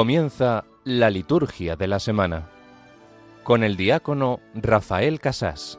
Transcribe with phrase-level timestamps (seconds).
[0.00, 2.48] Comienza la liturgia de la semana
[3.42, 5.78] con el diácono Rafael Casás.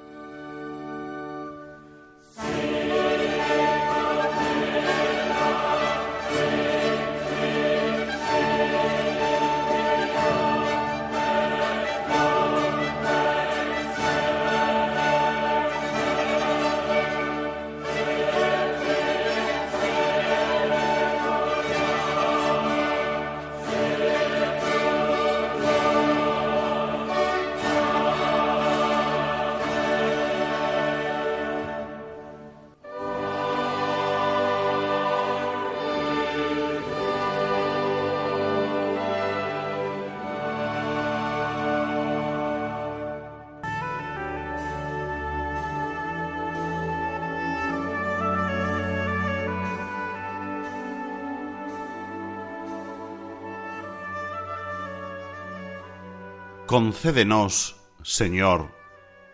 [56.72, 58.74] Concédenos, Señor,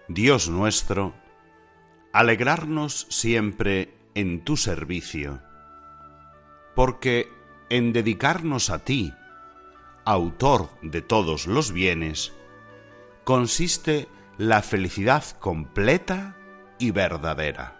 [0.07, 1.13] Dios nuestro,
[2.11, 5.39] alegrarnos siempre en tu servicio,
[6.75, 7.31] porque
[7.69, 9.13] en dedicarnos a ti,
[10.03, 12.33] autor de todos los bienes,
[13.23, 14.07] consiste
[14.39, 16.35] la felicidad completa
[16.79, 17.79] y verdadera.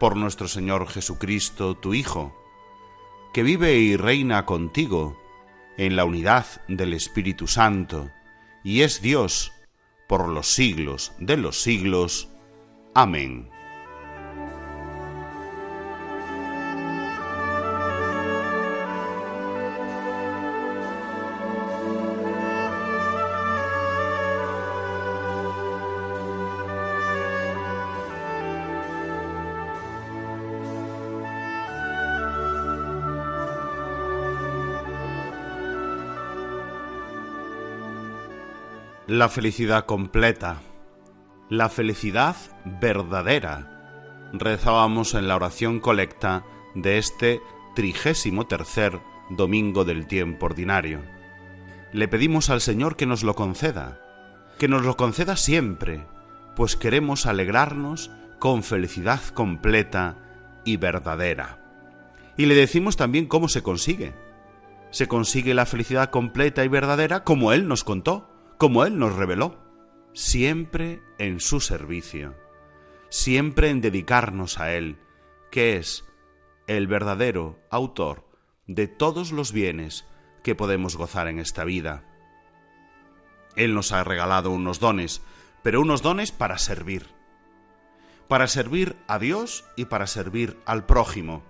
[0.00, 2.36] Por nuestro Señor Jesucristo, tu Hijo,
[3.32, 5.16] que vive y reina contigo,
[5.78, 8.10] en la unidad del Espíritu Santo,
[8.62, 9.52] y es Dios
[10.08, 12.28] por los siglos de los siglos.
[12.94, 13.48] Amén.
[39.18, 40.60] La felicidad completa,
[41.50, 46.44] la felicidad verdadera, rezábamos en la oración colecta
[46.76, 47.40] de este
[47.74, 51.02] trigésimo tercer domingo del tiempo ordinario.
[51.92, 54.00] Le pedimos al Señor que nos lo conceda,
[54.56, 56.06] que nos lo conceda siempre,
[56.54, 60.14] pues queremos alegrarnos con felicidad completa
[60.64, 61.58] y verdadera.
[62.36, 64.14] Y le decimos también cómo se consigue.
[64.92, 69.56] Se consigue la felicidad completa y verdadera como Él nos contó como Él nos reveló,
[70.12, 72.34] siempre en su servicio,
[73.08, 74.98] siempre en dedicarnos a Él,
[75.52, 76.04] que es
[76.66, 78.28] el verdadero autor
[78.66, 80.04] de todos los bienes
[80.42, 82.04] que podemos gozar en esta vida.
[83.54, 85.22] Él nos ha regalado unos dones,
[85.62, 87.06] pero unos dones para servir,
[88.26, 91.44] para servir a Dios y para servir al prójimo.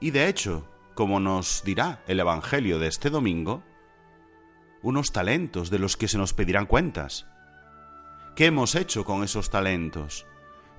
[0.00, 3.64] Y de hecho, como nos dirá el Evangelio de este domingo,
[4.84, 7.26] unos talentos de los que se nos pedirán cuentas.
[8.36, 10.26] ¿Qué hemos hecho con esos talentos?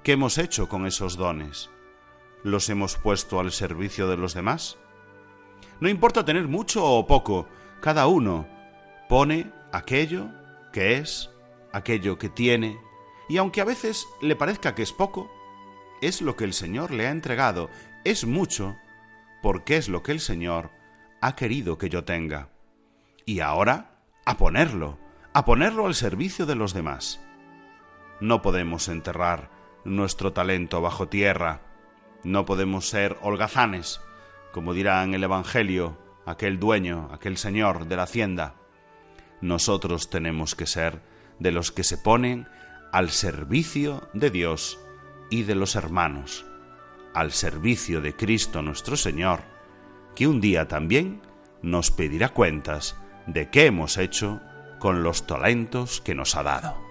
[0.03, 1.71] ¿Qué hemos hecho con esos dones?
[2.43, 4.77] ¿Los hemos puesto al servicio de los demás?
[5.79, 7.49] No importa tener mucho o poco,
[7.81, 8.47] cada uno
[9.09, 10.29] pone aquello
[10.71, 11.31] que es,
[11.73, 12.77] aquello que tiene,
[13.27, 15.31] y aunque a veces le parezca que es poco,
[16.01, 17.71] es lo que el Señor le ha entregado,
[18.03, 18.75] es mucho,
[19.41, 20.69] porque es lo que el Señor
[21.21, 22.49] ha querido que yo tenga.
[23.25, 23.94] Y ahora
[24.25, 24.97] a ponerlo,
[25.33, 27.21] a ponerlo al servicio de los demás.
[28.19, 29.51] No podemos enterrar
[29.83, 31.61] nuestro talento bajo tierra,
[32.23, 34.01] no podemos ser holgazanes,
[34.51, 38.55] como dirá en el Evangelio aquel dueño, aquel señor de la hacienda.
[39.41, 41.01] Nosotros tenemos que ser
[41.37, 42.47] de los que se ponen
[42.91, 44.79] al servicio de Dios
[45.29, 46.45] y de los hermanos,
[47.13, 49.41] al servicio de Cristo nuestro Señor,
[50.15, 51.21] que un día también
[51.61, 54.41] nos pedirá cuentas de qué hemos hecho
[54.79, 56.84] con los talentos que nos ha dado.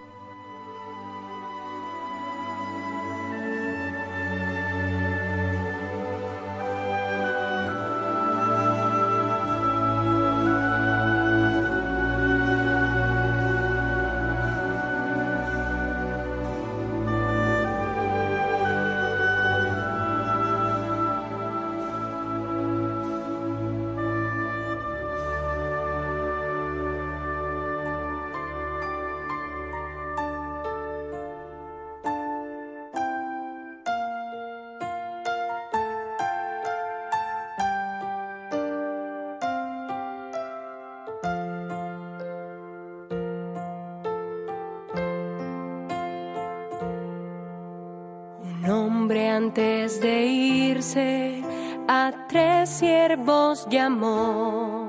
[49.36, 51.42] Antes de irse
[51.88, 54.84] a tres siervos llamó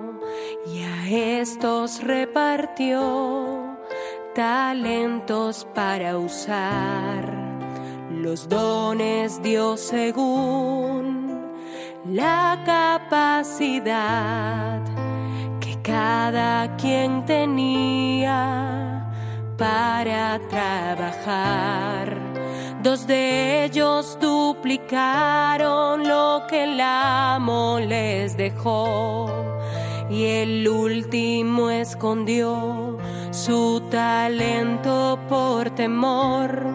[1.06, 3.77] A estos repartió
[4.33, 7.31] talentos para usar.
[8.12, 11.53] Los dones dio según
[12.06, 13.92] la capacidad
[15.59, 19.07] que cada quien tenía
[19.57, 22.18] para trabajar.
[22.81, 24.18] Dos de ellos
[24.66, 29.30] duplicaron lo que el amo les dejó
[30.10, 32.98] y el último escondió
[33.30, 36.66] su talento por temor.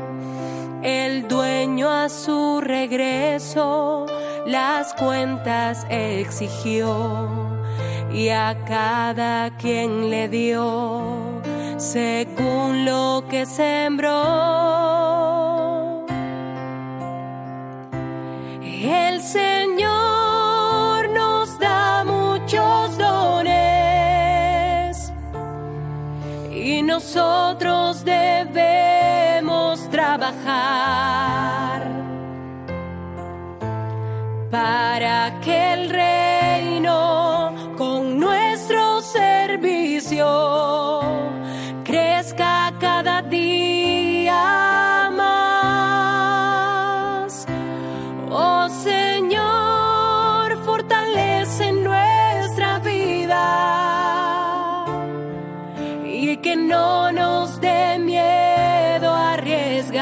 [0.85, 4.07] El dueño a su regreso
[4.47, 7.29] las cuentas exigió
[8.13, 11.03] y a cada quien le dio
[11.77, 15.10] según lo que sembró.
[19.21, 23.53] El Señor nos da muchos dones
[26.51, 31.83] y nosotros debemos trabajar
[34.51, 40.70] para que el reino con nuestro servicio
[56.71, 60.01] no nos dé miedo arriesgar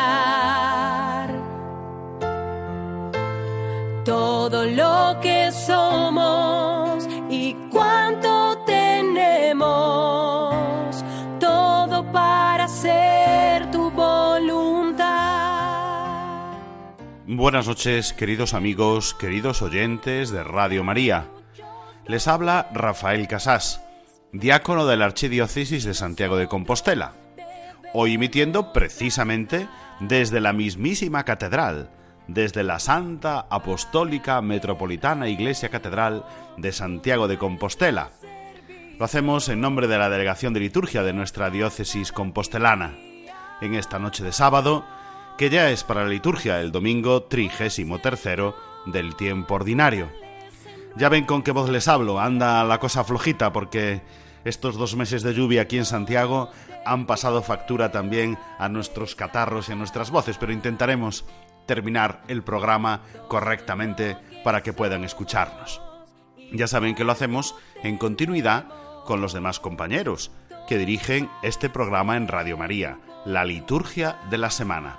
[4.04, 9.64] todo lo que somos y cuánto tenemos,
[11.40, 15.06] todo para hacer tu voluntad.
[17.26, 21.28] Buenas noches, queridos amigos, queridos oyentes de Radio María.
[22.06, 23.87] Les habla Rafael Casás
[24.32, 27.14] diácono de la Archidiócesis de Santiago de Compostela,
[27.94, 29.68] hoy emitiendo precisamente
[30.00, 31.90] desde la mismísima catedral,
[32.26, 36.26] desde la Santa Apostólica Metropolitana Iglesia Catedral
[36.58, 38.10] de Santiago de Compostela.
[38.98, 42.98] Lo hacemos en nombre de la Delegación de Liturgia de nuestra diócesis compostelana,
[43.62, 44.84] en esta noche de sábado,
[45.38, 48.54] que ya es para la liturgia el domingo trigésimo tercero
[48.84, 50.10] del tiempo ordinario.
[50.98, 54.02] Ya ven con qué voz les hablo, anda la cosa flojita porque
[54.44, 56.50] estos dos meses de lluvia aquí en Santiago
[56.84, 61.24] han pasado factura también a nuestros catarros y a nuestras voces, pero intentaremos
[61.66, 65.80] terminar el programa correctamente para que puedan escucharnos.
[66.50, 67.54] Ya saben que lo hacemos
[67.84, 68.66] en continuidad
[69.04, 70.32] con los demás compañeros
[70.66, 74.98] que dirigen este programa en Radio María, la liturgia de la semana,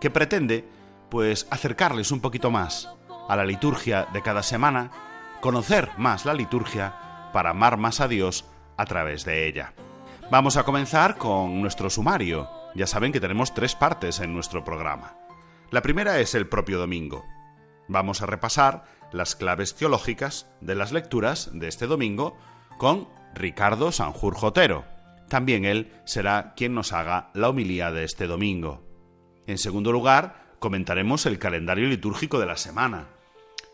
[0.00, 0.68] que pretende
[1.08, 2.88] pues acercarles un poquito más
[3.28, 5.05] a la liturgia de cada semana
[5.40, 8.44] conocer más la liturgia para amar más a Dios
[8.76, 9.74] a través de ella.
[10.30, 12.48] Vamos a comenzar con nuestro sumario.
[12.74, 15.16] Ya saben que tenemos tres partes en nuestro programa.
[15.70, 17.24] La primera es el propio domingo.
[17.88, 22.36] Vamos a repasar las claves teológicas de las lecturas de este domingo
[22.78, 24.84] con Ricardo Sanjur Jotero.
[25.28, 28.82] También él será quien nos haga la homilía de este domingo.
[29.46, 33.15] En segundo lugar, comentaremos el calendario litúrgico de la semana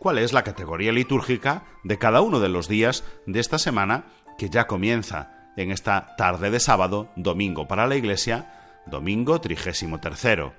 [0.03, 4.07] cuál es la categoría litúrgica de cada uno de los días de esta semana
[4.37, 10.55] que ya comienza en esta tarde de sábado, domingo para la Iglesia, domingo trigésimo tercero.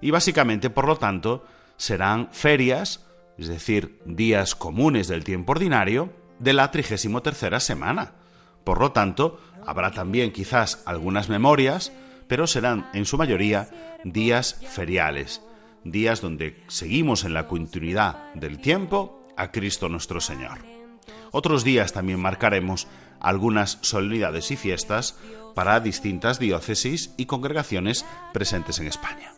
[0.00, 1.44] Y básicamente, por lo tanto,
[1.78, 3.04] serán ferias,
[3.38, 8.12] es decir, días comunes del tiempo ordinario, de la trigésimo tercera semana.
[8.62, 11.90] Por lo tanto, habrá también quizás algunas memorias,
[12.28, 15.42] pero serán en su mayoría días feriales,
[15.84, 20.58] días donde seguimos en la continuidad del tiempo a Cristo nuestro Señor.
[21.32, 22.88] Otros días también marcaremos
[23.20, 25.18] algunas solemnidades y fiestas
[25.54, 29.32] para distintas diócesis y congregaciones presentes en España.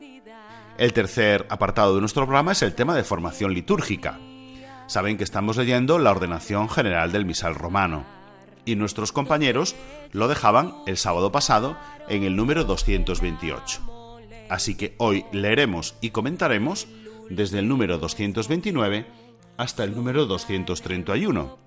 [0.79, 4.19] El tercer apartado de nuestro programa es el tema de formación litúrgica.
[4.87, 8.05] Saben que estamos leyendo la ordenación general del misal romano
[8.65, 9.75] y nuestros compañeros
[10.13, 11.77] lo dejaban el sábado pasado
[12.09, 13.92] en el número 228.
[14.53, 16.87] Así que hoy leeremos y comentaremos
[17.31, 19.07] desde el número 229
[19.57, 21.59] hasta el número 231.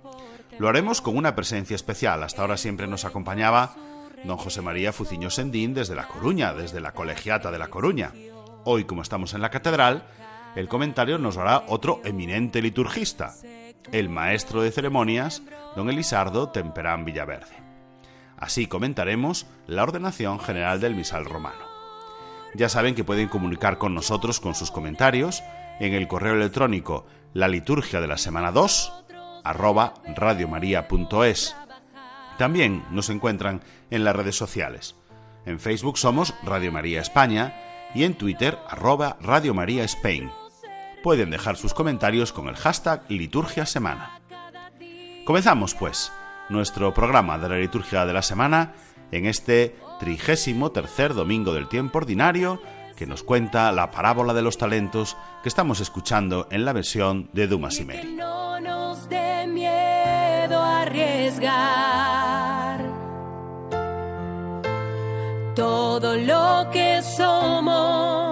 [0.59, 2.21] Lo haremos con una presencia especial.
[2.21, 3.75] Hasta ahora siempre nos acompañaba
[4.23, 8.13] don José María Fuciño Sendín desde La Coruña, desde la Colegiata de La Coruña.
[8.65, 10.05] Hoy, como estamos en la catedral,
[10.55, 13.33] el comentario nos hará otro eminente liturgista,
[13.91, 15.41] el maestro de ceremonias,
[15.75, 17.55] don Elisardo Temperán Villaverde.
[18.37, 21.64] Así comentaremos la ordenación general del misal romano.
[22.55, 25.43] Ya saben que pueden comunicar con nosotros con sus comentarios
[25.79, 28.93] en el correo electrónico la liturgia de la semana 2
[29.43, 31.55] arroba radiomaria.es.
[32.37, 34.95] También nos encuentran en las redes sociales.
[35.45, 37.53] En Facebook somos Radio María España
[37.93, 39.85] y en Twitter arroba Radio María.
[41.03, 44.21] Pueden dejar sus comentarios con el hashtag Liturgia Semana.
[45.25, 46.11] Comenzamos, pues,
[46.49, 48.73] nuestro programa de la Liturgia de la Semana
[49.11, 52.59] en este trigésimo tercer domingo del tiempo ordinario
[52.95, 57.47] que nos cuenta la parábola de los talentos que estamos escuchando en la versión de
[57.47, 58.15] Dumas y Mary.
[58.15, 61.75] No nos dé miedo arriesgar
[65.55, 68.24] todo lo que somos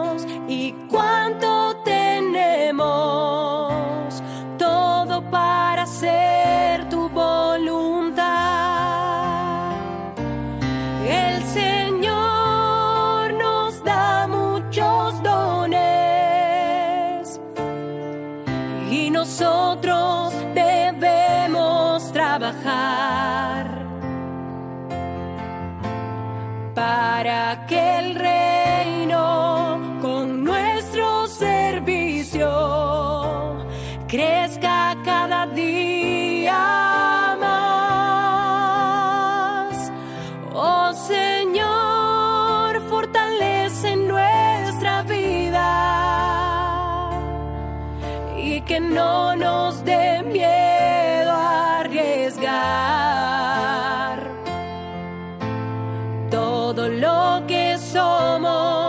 [26.74, 32.50] para que el reino con nuestro servicio
[34.08, 37.94] crezca cada día más.
[40.54, 45.70] Oh Señor, fortalece nuestra vida
[48.38, 53.03] y que no nos dé miedo a arriesgar
[57.04, 58.83] lo que somos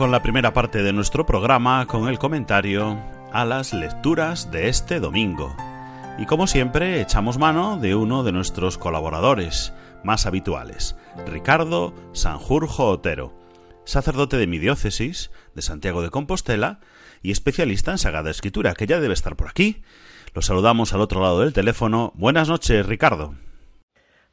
[0.00, 2.98] Con la primera parte de nuestro programa, con el comentario
[3.34, 5.54] a las lecturas de este domingo.
[6.18, 13.38] Y como siempre, echamos mano de uno de nuestros colaboradores más habituales, Ricardo Sanjurjo Otero,
[13.84, 16.80] sacerdote de mi diócesis, de Santiago de Compostela,
[17.20, 19.82] y especialista en Sagrada Escritura, que ya debe estar por aquí.
[20.32, 22.14] Lo saludamos al otro lado del teléfono.
[22.16, 23.34] Buenas noches, Ricardo.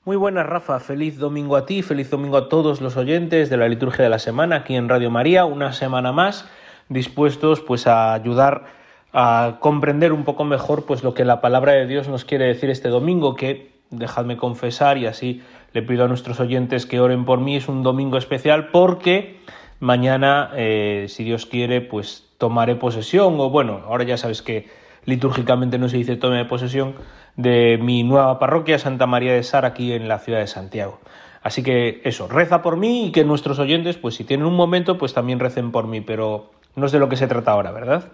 [0.07, 0.79] Muy buenas, Rafa.
[0.79, 4.19] Feliz domingo a ti, feliz domingo a todos los oyentes de la liturgia de la
[4.19, 5.43] semana aquí en Radio María.
[5.43, 6.47] Una semana más
[6.87, 8.67] dispuestos pues a ayudar
[9.11, 12.69] a comprender un poco mejor pues lo que la palabra de Dios nos quiere decir
[12.69, 17.41] este domingo, que dejadme confesar y así le pido a nuestros oyentes que oren por
[17.41, 17.57] mí.
[17.57, 19.41] Es un domingo especial porque
[19.81, 24.69] mañana, eh, si Dios quiere, pues tomaré posesión o bueno, ahora ya sabes que
[25.03, 26.95] litúrgicamente no se dice tome posesión
[27.37, 30.99] de mi nueva parroquia Santa María de Sar aquí en la ciudad de Santiago.
[31.41, 34.97] Así que eso, reza por mí y que nuestros oyentes, pues si tienen un momento,
[34.97, 38.11] pues también recen por mí, pero no es de lo que se trata ahora, ¿verdad?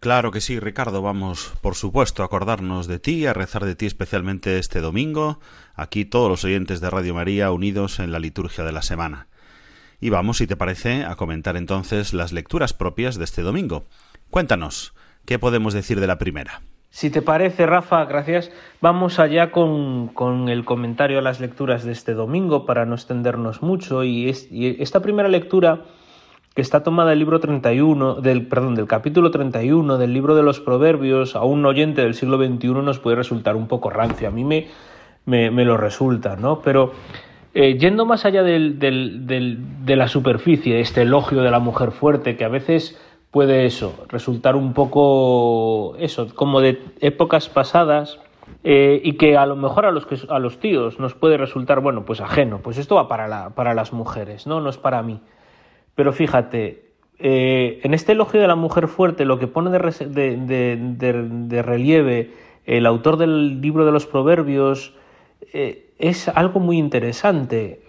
[0.00, 3.86] Claro que sí, Ricardo, vamos, por supuesto, a acordarnos de ti, a rezar de ti
[3.86, 5.40] especialmente este domingo,
[5.74, 9.28] aquí todos los oyentes de Radio María unidos en la liturgia de la semana.
[9.98, 13.86] Y vamos, si te parece, a comentar entonces las lecturas propias de este domingo.
[14.28, 14.92] Cuéntanos,
[15.24, 16.60] ¿qué podemos decir de la primera?
[16.96, 18.50] Si te parece, Rafa, gracias.
[18.80, 23.60] Vamos allá con, con, el comentario a las lecturas de este domingo para no extendernos
[23.60, 24.02] mucho.
[24.02, 25.80] Y, es, y, esta primera lectura,
[26.54, 30.58] que está tomada del libro 31, del, perdón, del capítulo 31 del libro de los
[30.58, 34.28] Proverbios, a un oyente del siglo XXI nos puede resultar un poco rancio.
[34.28, 34.68] A mí me,
[35.26, 36.62] me, me lo resulta, ¿no?
[36.62, 36.92] Pero
[37.52, 41.90] eh, yendo más allá del, del, del, de la superficie, este elogio de la mujer
[41.90, 42.98] fuerte, que a veces
[43.36, 48.18] puede eso, resultar un poco eso, como de épocas pasadas
[48.64, 51.80] eh, y que a lo mejor a los, que, a los tíos nos puede resultar,
[51.80, 54.62] bueno, pues ajeno, pues esto va para, la, para las mujeres, ¿no?
[54.62, 55.20] No es para mí.
[55.94, 62.30] Pero fíjate, eh, en este elogio de la mujer fuerte, lo que pone de, relieve
[62.64, 64.94] el autor del libro de los proverbios
[65.52, 67.82] eh, es algo muy interesante.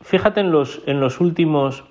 [0.00, 1.84] Fíjate en los, en los últimos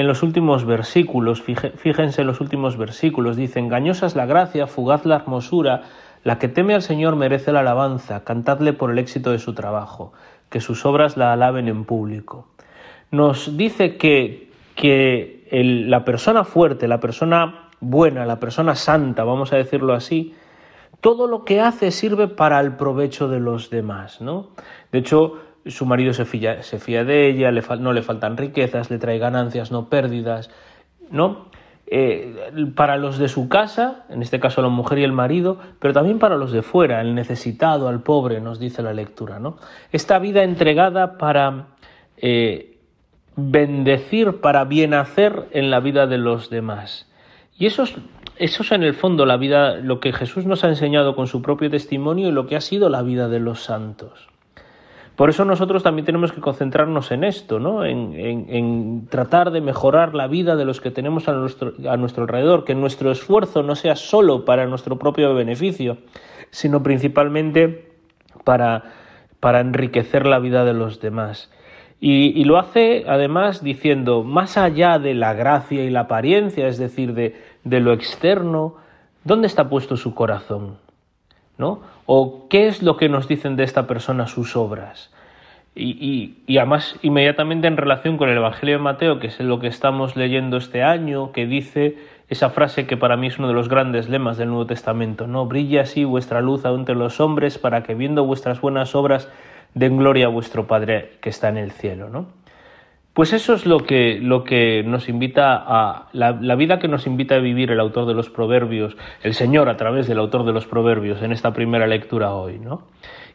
[0.00, 5.04] en los últimos versículos, fíjense en los últimos versículos, dice, engañosa es la gracia, fugaz
[5.04, 5.82] la hermosura,
[6.24, 10.12] la que teme al Señor merece la alabanza, cantadle por el éxito de su trabajo,
[10.48, 12.48] que sus obras la alaben en público.
[13.10, 19.56] Nos dice que, que la persona fuerte, la persona buena, la persona santa, vamos a
[19.56, 20.34] decirlo así,
[21.00, 24.48] todo lo que hace sirve para el provecho de los demás, ¿no?
[24.92, 28.90] De hecho, su marido se fía, se fía de ella, le no le faltan riquezas,
[28.90, 30.50] le trae ganancias, no pérdidas,
[31.10, 31.50] ¿no?
[31.92, 35.92] Eh, para los de su casa, en este caso la mujer y el marido, pero
[35.92, 39.56] también para los de fuera, el necesitado, al pobre, nos dice la lectura, ¿no?
[39.90, 41.66] Esta vida entregada para,
[42.16, 42.70] eh,
[43.36, 47.08] bendecir para bien hacer en la vida de los demás.
[47.58, 47.94] Y eso es,
[48.36, 51.42] eso es en el fondo la vida, lo que Jesús nos ha enseñado con su
[51.42, 54.28] propio testimonio y lo que ha sido la vida de los santos.
[55.20, 57.84] Por eso nosotros también tenemos que concentrarnos en esto, ¿no?
[57.84, 61.74] en, tratar de mejorar la vida de los que tenemos a nuestro,
[62.22, 65.98] alrededor, que nuestro esfuerzo no sea solo para nuestro propio beneficio,
[66.48, 67.92] sino principalmente
[68.44, 68.94] para,
[69.40, 71.52] para enriquecer la vida de los demás.
[72.00, 77.12] Y, lo hace además diciendo, más allá de la gracia y la apariencia, es decir,
[77.12, 78.76] de, de lo externo,
[79.24, 80.78] ¿dónde está puesto su corazón?
[81.58, 81.80] ¿No?
[82.12, 85.12] ¿O qué es lo que nos dicen de esta persona sus obras?
[85.76, 89.68] Y, y, además inmediatamente en relación con el Evangelio de Mateo, que es lo que
[89.68, 91.98] estamos leyendo este año, que dice
[92.28, 95.46] esa frase que para mí es uno de los grandes lemas del Nuevo Testamento, ¿no?
[95.46, 99.28] Brilla así vuestra luz entre los hombres para que viendo vuestras buenas obras
[99.74, 102.26] den gloria a vuestro Padre que está en el cielo, ¿no?
[103.20, 107.34] Pues eso es lo que, lo que nos invita a la, vida que nos invita
[107.34, 110.64] a vivir el autor de los proverbios, el Señor a través del autor de los
[110.64, 112.86] proverbios en esta primera lectura hoy, ¿no?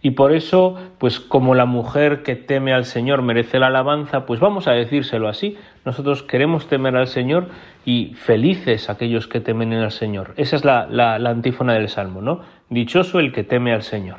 [0.01, 4.39] Y por eso, pues como la mujer que teme al Señor merece la alabanza, pues
[4.39, 5.55] vamos a decírselo así.
[5.85, 7.49] Nosotros queremos temer al Señor
[7.85, 10.33] y felices aquellos que temen al Señor.
[10.35, 12.41] Esa es la, la, la antífona del Salmo, ¿no?
[12.71, 14.17] Dichoso el que teme al Señor.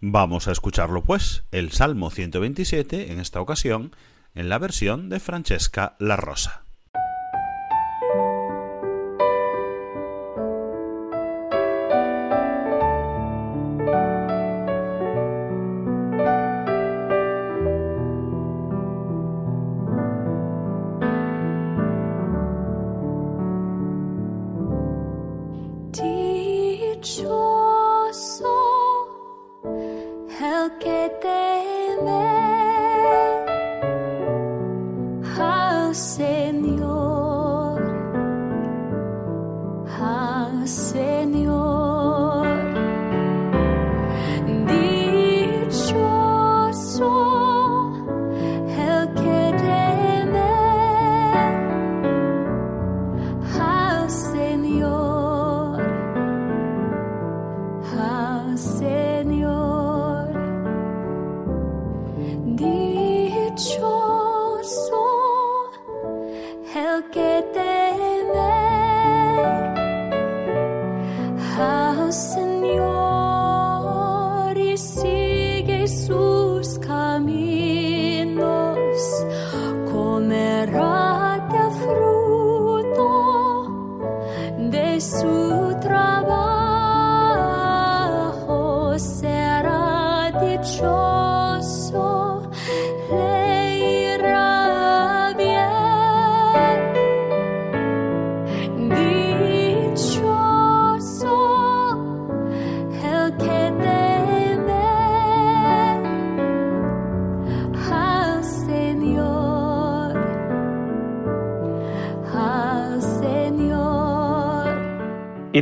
[0.00, 3.90] Vamos a escucharlo pues, el Salmo 127, en esta ocasión,
[4.36, 6.65] en la versión de Francesca La Rosa.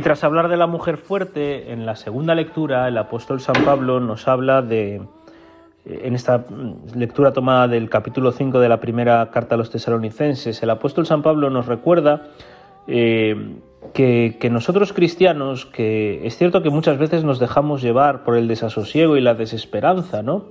[0.05, 4.27] Tras hablar de la mujer fuerte, en la segunda lectura el apóstol San Pablo nos
[4.27, 5.01] habla de,
[5.83, 6.45] en esta
[6.93, 11.23] lectura tomada del capítulo 5 de la primera carta a los tesalonicenses, el apóstol San
[11.23, 12.27] Pablo nos recuerda
[12.85, 13.55] eh,
[13.95, 18.47] que, que, nosotros cristianos, que es cierto que muchas veces nos dejamos llevar por el
[18.47, 20.45] desasosiego y la desesperanza, ¿no?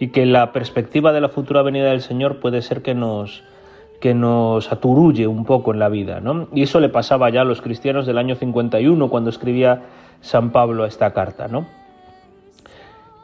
[0.00, 3.44] Y que la perspectiva de la futura venida del Señor puede ser que nos,
[4.00, 6.20] que nos aturulle un poco en la vida.
[6.20, 6.48] ¿no?
[6.52, 9.82] Y eso le pasaba ya a los cristianos del año 51 cuando escribía
[10.20, 11.48] San Pablo esta carta.
[11.48, 11.66] ¿no?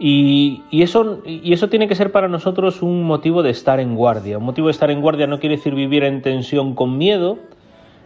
[0.03, 4.39] Y, eso, y eso tiene que ser para nosotros un motivo de estar en guardia.
[4.39, 7.37] Un motivo de estar en guardia no quiere decir vivir en tensión con miedo,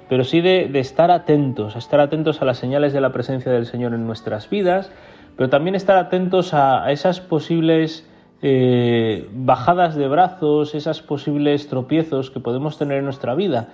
[0.08, 3.94] pero sí de, estar atentos, estar atentos a las señales de la presencia del Señor
[3.94, 4.90] en nuestras vidas,
[5.36, 8.04] pero también estar atentos a esas posibles
[8.42, 13.68] eh, bajadas de brazos, esas posibles tropiezos que podemos tener en nuestra vida,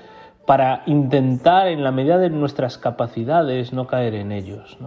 [0.47, 4.79] para intentar, en la medida de nuestras capacidades, no caer en ellos.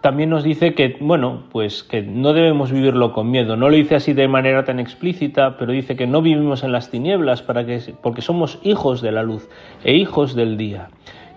[0.00, 3.56] También nos dice que, bueno, pues que no debemos vivirlo con miedo.
[3.56, 6.90] No lo dice así de manera tan explícita, pero dice que no vivimos en las
[6.90, 9.48] tinieblas para que, porque somos hijos de la luz
[9.82, 10.90] e hijos del día.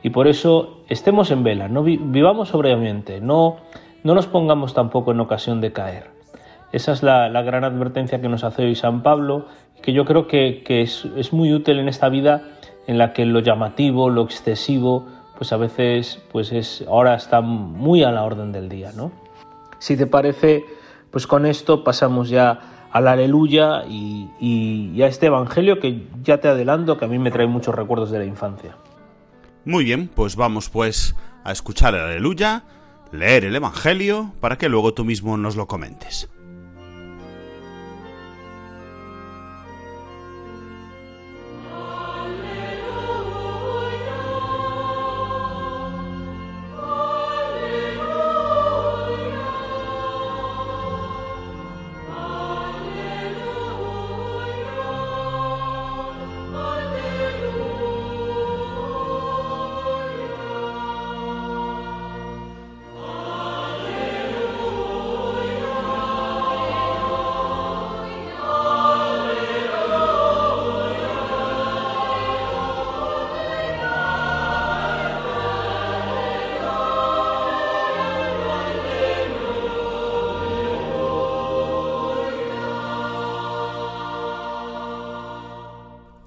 [0.04, 3.58] Y por eso estemos en vela, no vivamos sobriamente, no,
[4.04, 6.17] no nos pongamos tampoco en ocasión de caer.
[6.78, 9.48] Esa es la, gran advertencia que nos hace hoy San Pablo,
[9.82, 12.44] que yo creo que, es, muy útil en esta vida
[12.86, 15.08] en la que lo llamativo, lo excesivo,
[15.40, 18.92] pues a veces pues es, ahora está muy a la orden del día.
[18.96, 19.12] ¿no?
[19.80, 20.66] Si te parece,
[21.10, 22.60] pues con esto pasamos ya
[22.92, 27.48] al aleluya y, a este Evangelio que ya te adelanto que a mí me trae
[27.48, 28.78] muchos recuerdos de la infancia.
[29.66, 32.66] Muy bien, pues vamos pues a escuchar el aleluya,
[33.12, 36.30] leer el Evangelio, para que luego tú mismo nos lo comentes.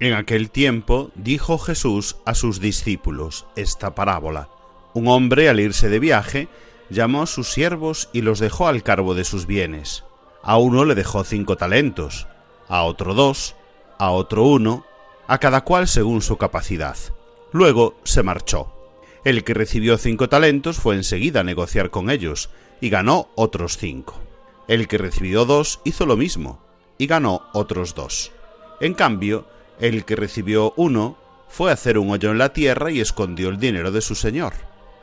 [0.00, 4.48] En aquel tiempo dijo Jesús a sus discípulos esta parábola.
[4.94, 6.48] Un hombre al irse de viaje
[6.88, 10.04] llamó a sus siervos y los dejó al cargo de sus bienes.
[10.42, 12.26] A uno le dejó cinco talentos,
[12.66, 13.56] a otro dos,
[13.98, 14.86] a otro uno,
[15.26, 16.96] a cada cual según su capacidad.
[17.52, 18.72] Luego se marchó.
[19.22, 22.48] El que recibió cinco talentos fue enseguida a negociar con ellos,
[22.80, 24.18] y ganó otros cinco.
[24.66, 26.58] El que recibió dos hizo lo mismo,
[26.96, 28.32] y ganó otros dos.
[28.80, 29.46] En cambio,
[29.80, 31.16] el que recibió uno
[31.48, 34.52] fue a hacer un hoyo en la tierra y escondió el dinero de su señor.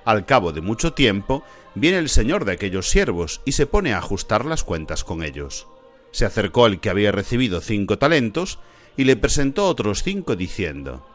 [0.06, 1.44] Al cabo de mucho tiempo,
[1.76, 5.68] viene el señor de aquellos siervos y se pone a ajustar las cuentas con ellos.
[6.12, 8.60] Se acercó el que había recibido cinco talentos
[8.96, 11.06] y le presentó otros cinco diciendo,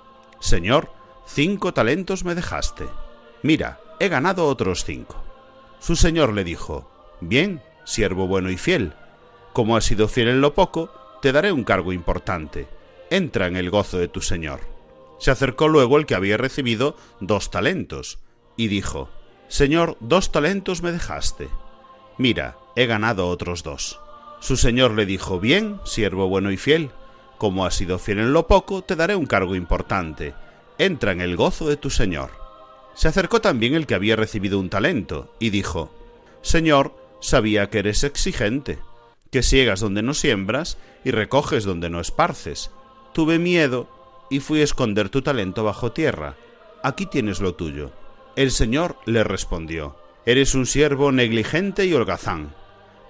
[0.41, 0.93] Señor,
[1.25, 2.85] cinco talentos me dejaste.
[3.43, 5.23] Mira, he ganado otros cinco.
[5.81, 8.93] Su señor le dijo, Bien, siervo bueno y fiel.
[9.53, 12.67] Como has sido fiel en lo poco, te daré un cargo importante
[13.13, 14.61] entra en el gozo de tu Señor.
[15.19, 18.19] Se acercó luego el que había recibido dos talentos,
[18.57, 19.11] y dijo,
[19.49, 21.49] Señor, dos talentos me dejaste.
[22.17, 24.01] Mira, he ganado otros dos.
[24.41, 26.91] Su señor le dijo, Bien, siervo bueno y fiel,
[27.37, 30.35] como has sido fiel en lo poco, te daré un cargo importante.
[30.79, 32.31] Entra en el gozo de tu señor.
[32.95, 35.95] Se acercó también el que había recibido un talento, y dijo,
[36.41, 38.79] Señor, sabía que eres exigente,
[39.31, 42.71] que ciegas donde no siembras y recoges donde no esparces
[43.13, 43.89] Tuve miedo
[44.31, 46.37] y fui a esconder tu talento bajo tierra.
[46.83, 47.93] Aquí tienes lo tuyo.
[48.37, 52.55] El Señor le respondió, Eres un siervo negligente y holgazán,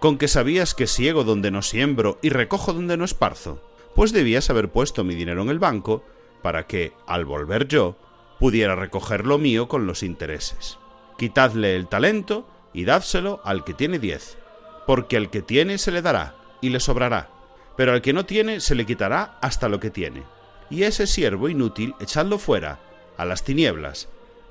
[0.01, 3.63] con que sabías que ciego donde no siembro y recojo donde no esparzo,
[3.95, 6.03] pues debías haber puesto mi dinero en el banco,
[6.43, 7.97] para que, al volver yo,
[8.41, 10.79] pudiera recoger lo mío con los intereses.
[11.17, 14.37] Quitadle el talento y dádselo al que tiene diez,
[14.85, 17.31] porque al que tiene se le dará y le sobrará
[17.77, 20.23] pero al que no tiene se le quitará hasta lo que tiene.
[20.71, 22.81] Y ese siervo inútil echadlo fuera,
[23.17, 24.09] a las tinieblas.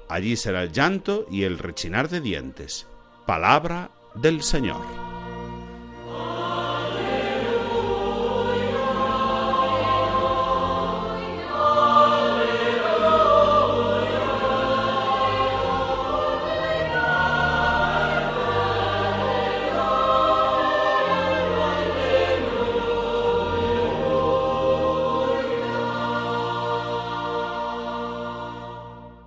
[0.08, 2.88] Allí será el llanto y el rechinar de dientes.
[3.26, 5.11] Palabra del Señor.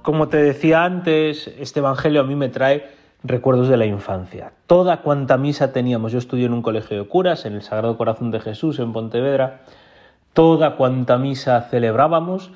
[0.04, 2.90] Como te decía antes, este Evangelio a mí me trae
[3.22, 4.52] recuerdos de la infancia.
[4.66, 8.30] Toda cuanta misa teníamos, yo estudié en un colegio de curas, en el Sagrado Corazón
[8.30, 9.62] de Jesús, en Pontevedra,
[10.34, 12.52] toda cuanta misa celebrábamos,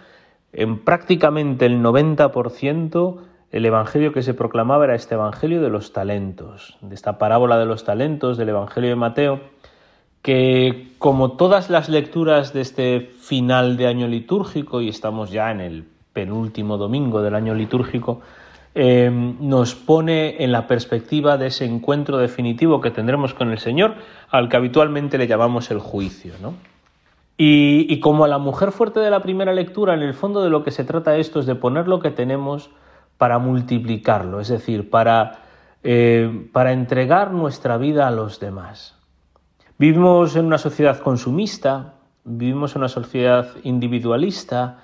[0.53, 3.17] en prácticamente el 90%
[3.51, 7.65] el Evangelio que se proclamaba era este Evangelio de los talentos, de esta parábola de
[7.65, 9.41] los talentos del Evangelio de Mateo,
[10.21, 15.63] que como todas las lecturas de este final de año litúrgico, y estamos ya en
[15.63, 15.85] el
[16.19, 18.23] penúltimo domingo del año litúrgico,
[18.75, 23.95] eh, nos pone en la perspectiva de ese encuentro definitivo que tendremos con el Señor,
[24.29, 26.33] al que habitualmente le llamamos el juicio.
[27.37, 30.65] Y, como a la mujer fuerte de la primera lectura, en el fondo de lo
[30.65, 32.71] que se trata esto es de poner lo que tenemos
[33.17, 35.39] para multiplicarlo, es decir, para,
[35.85, 38.97] eh, para entregar nuestra vida a los demás.
[39.79, 44.79] Vivimos en una sociedad consumista, vivimos en una sociedad individualista,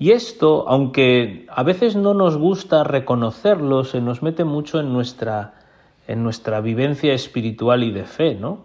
[0.00, 5.52] y esto, aunque a veces no nos gusta reconocerlo, se nos mete mucho en nuestra,
[6.08, 8.64] en nuestra vivencia espiritual y de fe, ¿no?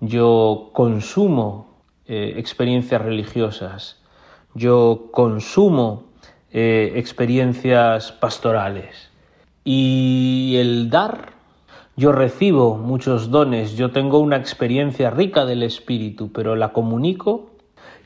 [0.00, 1.68] Yo consumo
[2.06, 4.02] eh, experiencias religiosas,
[4.54, 6.02] yo consumo
[6.50, 9.08] eh, experiencias pastorales.
[9.62, 11.34] Y el dar
[11.94, 17.51] yo recibo muchos dones, yo tengo una experiencia rica del Espíritu, pero la comunico.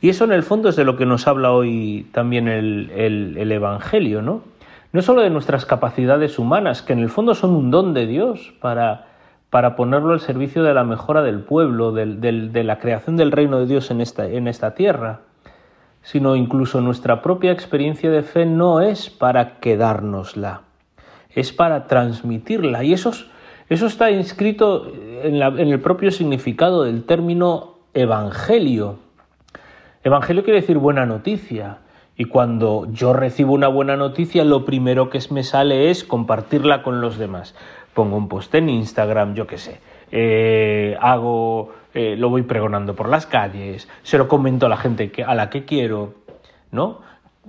[0.06, 3.50] Y eso en el fondo es de lo que nos habla hoy también el, el,
[3.50, 4.42] Evangelio, ¿no?
[4.92, 8.54] No solo de nuestras capacidades humanas, que en el fondo son un don de Dios
[8.60, 9.08] para,
[9.50, 13.66] para ponerlo al servicio de la mejora del pueblo, de la creación del reino de
[13.66, 15.22] Dios en esta, en esta tierra,
[16.02, 20.60] sino incluso nuestra propia experiencia de fe no es para quedárnosla,
[21.30, 22.84] es para transmitirla.
[22.84, 23.10] Y eso,
[23.68, 24.86] eso está inscrito
[25.24, 29.04] en, en el propio significado del término evangelio.
[30.06, 31.78] Evangelio quiere decir buena noticia.
[32.16, 37.00] Y cuando yo recibo una buena noticia, lo primero que me sale es compartirla con
[37.00, 37.56] los demás.
[37.92, 39.80] Pongo un post en Instagram, yo qué sé.
[40.12, 45.10] Eh, hago, eh, lo voy pregonando por las calles, se lo comento a la gente
[45.10, 46.14] que, a la que quiero,
[46.70, 47.00] ¿no?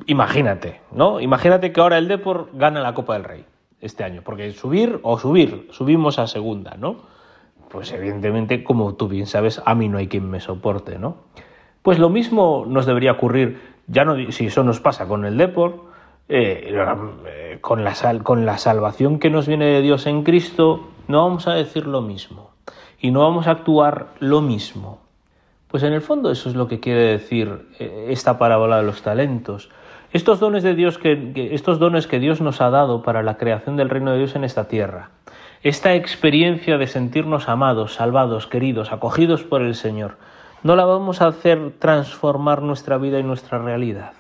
[0.08, 1.22] Imagínate, ¿no?
[1.22, 3.46] Imagínate que ahora el Depor gana la Copa del Rey
[3.82, 7.04] este año, porque subir o subir, subimos a segunda, ¿no?
[7.70, 11.18] Pues evidentemente, como tú bien sabes, a mí no hay quien me soporte, ¿no?
[11.88, 15.86] Pues lo mismo nos debería ocurrir, ya no si eso nos pasa con el Depor,
[16.28, 16.76] eh,
[17.26, 21.48] eh, con, la con la salvación que nos viene de Dios en Cristo, no vamos
[21.48, 22.52] a decir lo mismo
[23.00, 25.00] y no vamos a actuar lo mismo.
[25.70, 29.02] Pues en el fondo eso es lo que quiere decir eh, esta parábola de los
[29.02, 29.70] talentos.
[30.12, 33.78] Estos dones de Dios que, estos dones que Dios nos ha dado para la creación
[33.78, 35.12] del reino de Dios en esta tierra.
[35.64, 40.18] Esta experiencia de sentirnos amados, salvados, queridos, acogidos por el Señor,
[40.64, 44.14] no la vamos a hacer transformar nuestra vida y nuestra realidad.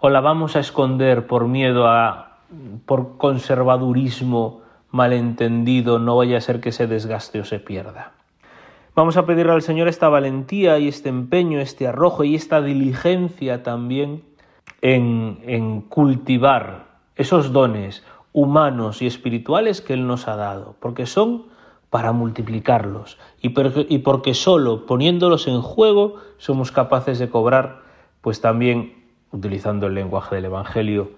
[0.00, 2.38] O la vamos a esconder por miedo a
[2.86, 8.12] por conservadurismo malentendido, no vaya a ser que se desgaste o se pierda.
[8.94, 13.62] Vamos a pedirle al Señor esta valentía y este empeño, este arrojo y esta diligencia
[13.62, 14.24] también
[14.80, 21.44] en, cultivar esos dones humanos y espirituales que Él nos ha dado, porque son
[21.90, 27.80] para multiplicarlos y porque, solo poniéndolos en juego somos capaces de cobrar,
[28.20, 28.94] pues también,
[29.32, 31.10] utilizando el lenguaje del Evangelio,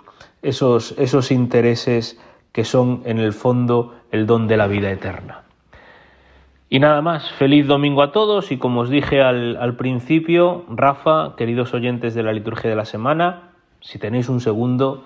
[0.42, 2.20] esos, esos intereses
[2.52, 5.42] que son en el fondo el don de la vida eterna.
[6.68, 11.34] Y nada más, feliz domingo a todos y como os dije al, al principio, Rafa,
[11.36, 15.04] queridos oyentes de la liturgia de la semana, si tenéis un segundo,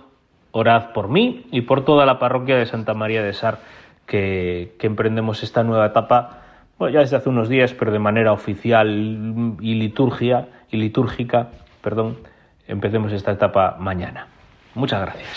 [0.50, 3.61] orad por mí y por toda la parroquia de Santa María de Sar,
[4.06, 6.42] que, emprendemos esta nueva etapa,
[6.80, 11.48] ya desde hace unos días, pero de manera oficial y liturgia y litúrgica,
[11.82, 12.18] perdón,
[12.66, 14.28] empecemos esta etapa mañana.
[14.74, 15.28] Muchas gracias.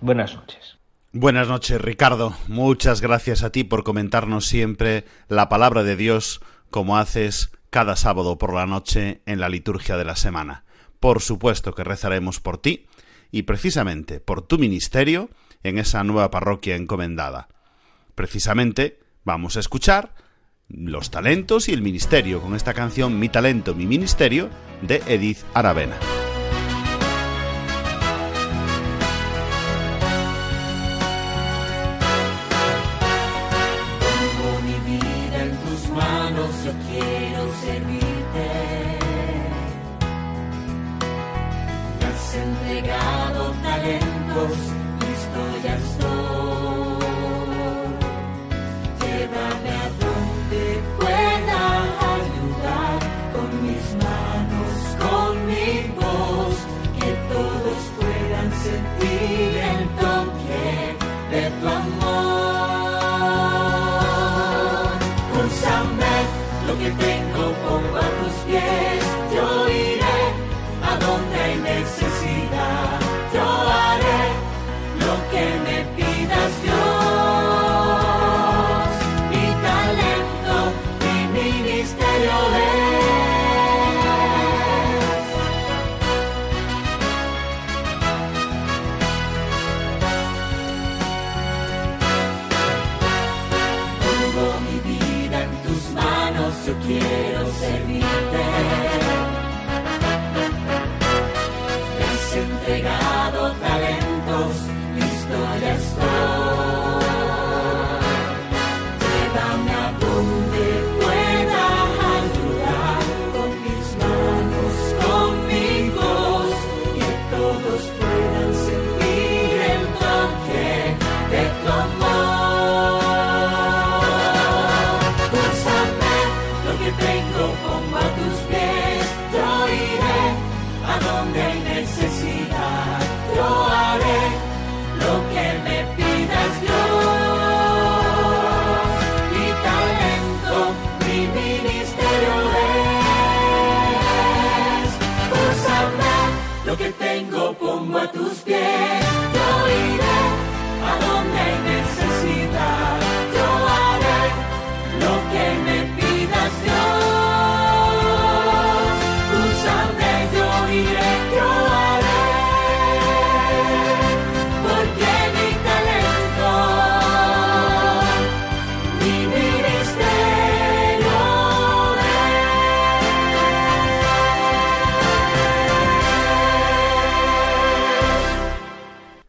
[0.00, 0.78] Buenas noches.
[1.12, 2.34] Buenas noches, Ricardo.
[2.46, 8.38] Muchas gracias a ti por comentarnos siempre la palabra de Dios como haces cada sábado
[8.38, 10.64] por la noche en la liturgia de la semana.
[11.00, 12.86] Por supuesto que rezaremos por ti
[13.32, 15.30] y precisamente por tu ministerio
[15.62, 17.48] en esa nueva parroquia encomendada.
[18.14, 20.14] Precisamente vamos a escuchar
[20.68, 24.48] los talentos y el ministerio con esta canción Mi talento, mi ministerio
[24.82, 25.96] de Edith Aravena.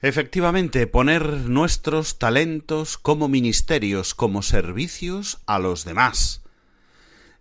[0.03, 6.41] Efectivamente, poner nuestros talentos como ministerios, como servicios a los demás.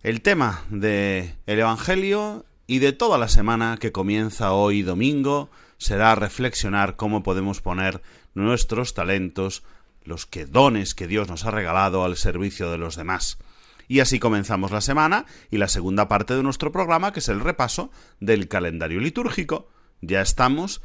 [0.03, 6.13] El tema de el Evangelio y de toda la semana que comienza hoy domingo será
[6.13, 8.03] reflexionar cómo podemos poner
[8.35, 9.63] nuestros talentos,
[10.03, 13.39] los que dones que Dios nos ha regalado al servicio de los demás.
[13.87, 17.39] Y así comenzamos la semana y la segunda parte de nuestro programa, que es el
[17.39, 19.67] repaso del calendario litúrgico.
[20.01, 20.81] Ya estamos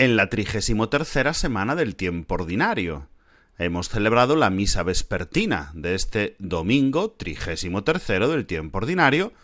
[0.00, 3.10] en la trigésimo tercera semana del tiempo ordinario.
[3.58, 9.34] Hemos celebrado la misa vespertina de este domingo trigésimo tercero del tiempo ordinario,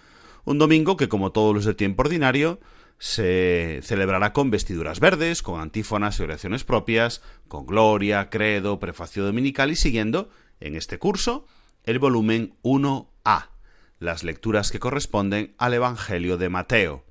[0.47, 2.59] un domingo que, como todos los del tiempo ordinario,
[2.97, 9.71] se celebrará con vestiduras verdes, con antífonas y oraciones propias, con gloria, credo, prefacio dominical
[9.71, 11.47] y siguiendo, en este curso,
[11.85, 13.51] el volumen 1a,
[13.99, 17.05] las lecturas que corresponden al Evangelio de Mateo.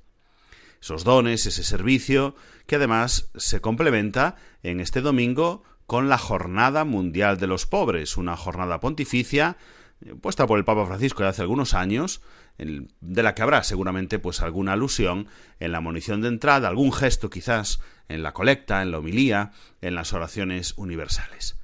[0.82, 7.38] Esos dones, ese servicio, que además se complementa en este domingo con la Jornada Mundial
[7.38, 9.58] de los Pobres, una jornada pontificia
[10.02, 12.22] eh, puesta por el Papa Francisco de hace algunos años,
[12.58, 15.28] de la que habrá seguramente pues alguna alusión
[15.60, 19.52] en la munición de entrada, algún gesto quizás en la colecta, en la homilía,
[19.82, 21.58] en las oraciones universales.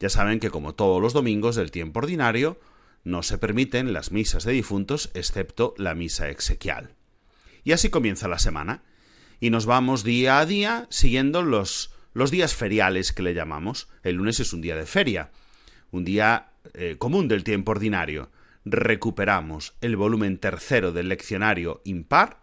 [0.00, 2.60] Ya saben que como todos los domingos del tiempo ordinario,
[3.04, 6.94] no se permiten las misas de difuntos excepto la misa exequial.
[7.64, 8.82] Y así comienza la semana.
[9.44, 13.88] Y nos vamos día a día siguiendo los, los días feriales que le llamamos.
[14.02, 15.32] El lunes es un día de feria,
[15.90, 18.30] un día eh, común del tiempo ordinario.
[18.64, 22.38] Recuperamos el volumen tercero del leccionario impar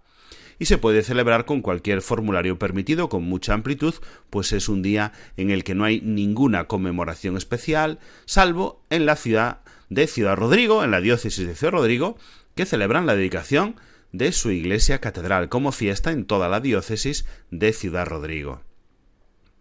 [0.59, 3.95] y se puede celebrar con cualquier formulario permitido con mucha amplitud,
[4.29, 9.15] pues es un día en el que no hay ninguna conmemoración especial, salvo en la
[9.15, 12.15] ciudad de Ciudad Rodrigo, en la diócesis de Ciudad Rodrigo,
[12.53, 13.75] que celebran la dedicación
[14.11, 18.61] de su iglesia catedral como fiesta en toda la diócesis de Ciudad Rodrigo.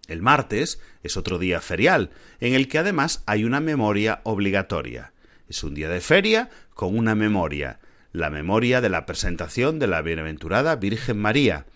[0.09, 2.11] El martes es otro día ferial,
[2.41, 5.13] en el que además hay una memoria obligatoria.
[5.49, 7.79] Es un día de feria con una memoria,
[8.13, 11.67] la memoria de la presentación de la bienaventurada Virgen María.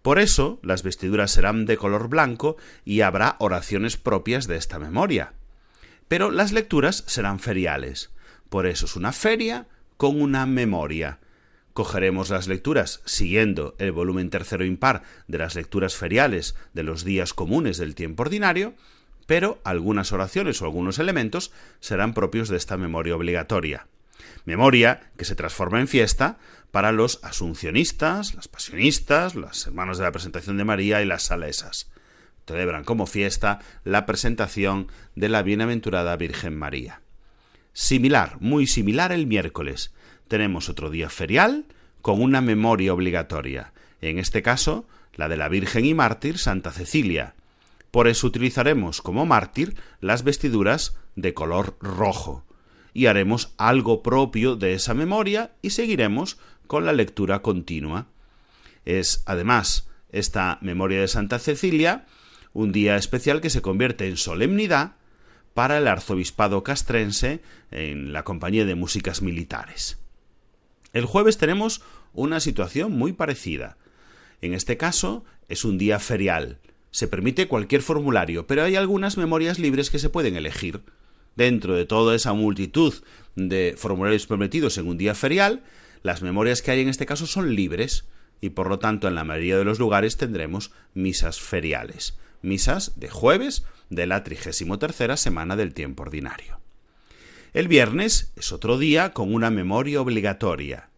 [0.00, 5.32] Por eso las vestiduras serán de color blanco y habrá oraciones propias de esta memoria.
[6.06, 8.10] Pero las lecturas serán feriales.
[8.48, 11.18] Por eso es una feria con una memoria
[11.72, 17.34] cogeremos las lecturas siguiendo el volumen tercero impar de las lecturas feriales de los días
[17.34, 18.74] comunes del tiempo ordinario,
[19.26, 23.86] pero algunas oraciones o algunos elementos serán propios de esta memoria obligatoria.
[24.44, 26.38] Memoria que se transforma en fiesta
[26.70, 31.90] para los asuncionistas, las pasionistas, las hermanos de la presentación de María y las salesas.
[32.46, 37.02] Celebran como fiesta la presentación de la bienaventurada Virgen María.
[37.72, 39.94] Similar, muy similar el miércoles,
[40.32, 41.66] tenemos otro día ferial
[42.00, 47.34] con una memoria obligatoria, en este caso la de la Virgen y mártir Santa Cecilia.
[47.90, 52.46] Por eso utilizaremos como mártir las vestiduras de color rojo
[52.94, 58.06] y haremos algo propio de esa memoria y seguiremos con la lectura continua.
[58.86, 62.06] Es además esta memoria de Santa Cecilia
[62.54, 64.92] un día especial que se convierte en solemnidad
[65.52, 70.01] para el arzobispado castrense en la compañía de músicas militares.
[70.92, 71.80] El jueves tenemos
[72.12, 73.78] una situación muy parecida.
[74.42, 76.58] En este caso es un día ferial.
[76.90, 80.82] Se permite cualquier formulario, pero hay algunas memorias libres que se pueden elegir.
[81.34, 82.92] Dentro de toda esa multitud
[83.36, 85.62] de formularios permitidos en un día ferial,
[86.02, 88.04] las memorias que hay en este caso son libres
[88.42, 93.08] y por lo tanto en la mayoría de los lugares tendremos misas feriales, misas de
[93.08, 96.61] jueves de la trigésimo tercera semana del tiempo ordinario.
[97.52, 100.88] El viernes es otro día con una memoria obligatoria.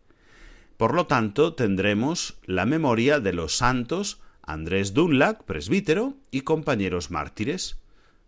[0.77, 7.79] Por lo tanto, tendremos la memoria de los santos Andrés Dunlac, presbítero, y compañeros mártires.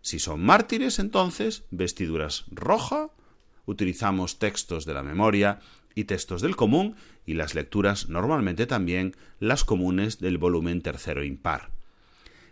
[0.01, 3.11] Si son mártires, entonces, vestiduras roja,
[3.65, 5.61] utilizamos textos de la memoria
[5.95, 11.71] y textos del común, y las lecturas normalmente también las comunes del volumen tercero impar.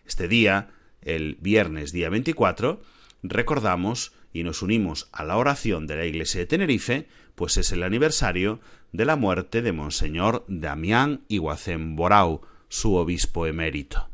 [0.05, 0.69] Este día,
[1.01, 2.81] el viernes día 24,
[3.23, 7.83] recordamos y nos unimos a la oración de la Iglesia de Tenerife, pues es el
[7.83, 8.59] aniversario
[8.91, 14.09] de la muerte de Monseñor Damián Iguacén Borau, su obispo emérito.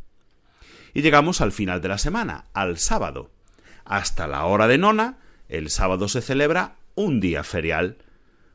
[0.94, 3.32] Y llegamos al final de la semana, al sábado.
[3.84, 5.18] Hasta la hora de nona,
[5.50, 7.98] el sábado se celebra un día ferial,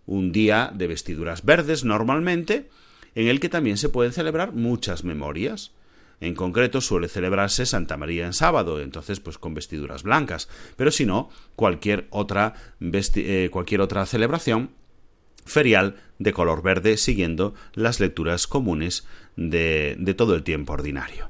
[0.06, 2.70] un día de vestiduras verdes normalmente,
[3.16, 5.72] en el que también se pueden celebrar muchas memorias.
[6.20, 11.04] En concreto suele celebrarse Santa María en sábado, entonces pues con vestiduras blancas, pero si
[11.04, 14.70] no, cualquier otra, eh, cualquier otra celebración
[15.44, 19.06] ferial de color verde siguiendo las lecturas comunes
[19.36, 21.28] de, de todo el tiempo ordinario.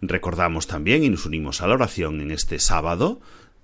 [0.00, 3.20] Recordamos también y nos unimos a la oración en este sábado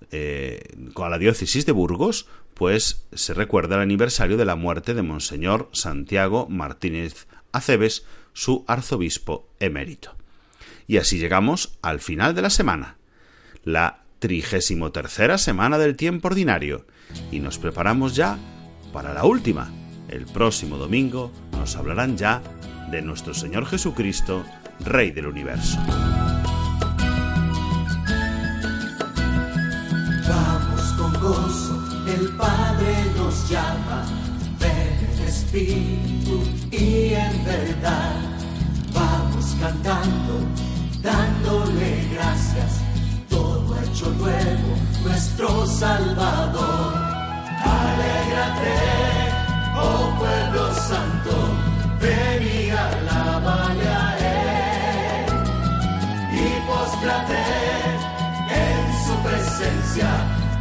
[0.09, 0.61] eh,
[0.93, 5.69] con la diócesis de Burgos, pues se recuerda el aniversario de la muerte de Monseñor
[5.71, 10.15] Santiago Martínez Aceves, su arzobispo emérito.
[10.91, 12.97] Y así llegamos al final de la semana,
[13.63, 16.85] la trigésimo tercera semana del tiempo ordinario,
[17.31, 18.37] y nos preparamos ya
[18.91, 19.71] para la última.
[20.09, 22.41] El próximo domingo nos hablarán ya
[22.91, 24.43] de nuestro Señor Jesucristo,
[24.81, 25.79] Rey del Universo.
[30.27, 34.05] Vamos con gozo, el Padre nos llama,
[34.59, 38.31] ven en espíritu y en verdad.
[38.93, 40.30] Vamos cantando,
[41.01, 42.81] dándole gracias,
[43.29, 46.93] todo hecho nuevo, nuestro Salvador.
[47.63, 48.77] Alégrate,
[49.75, 51.33] oh pueblo santo,
[52.01, 55.33] ven y alábale a Él
[56.33, 57.43] y póstrate
[58.49, 60.09] en su presencia.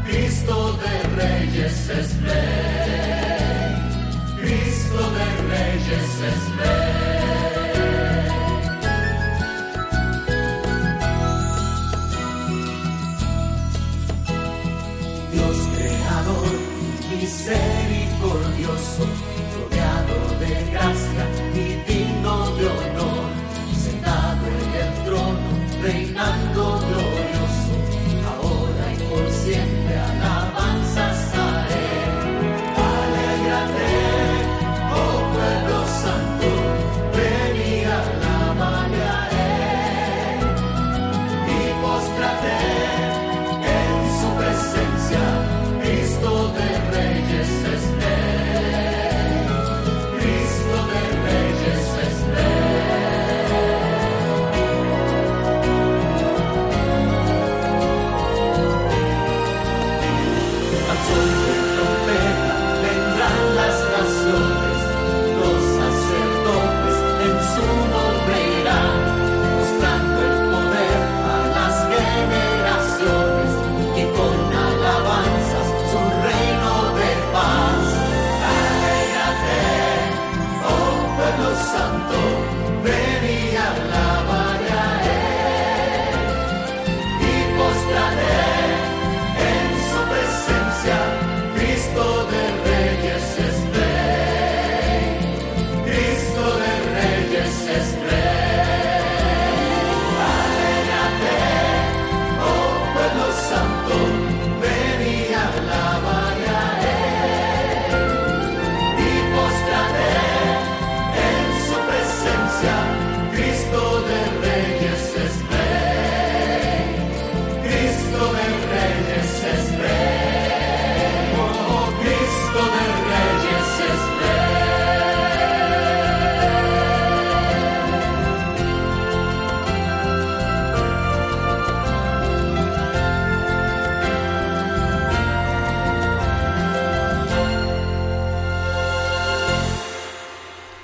[0.05, 3.71] Cristo de Reyes es Rey.
[4.41, 7.10] Cristo de Reyes es Rey.
[17.31, 19.05] Misericordioso,
[19.55, 21.25] rodeado de gracia
[21.55, 23.31] y digno de honor,
[23.73, 25.51] sentado en el trono,
[25.81, 26.80] reinando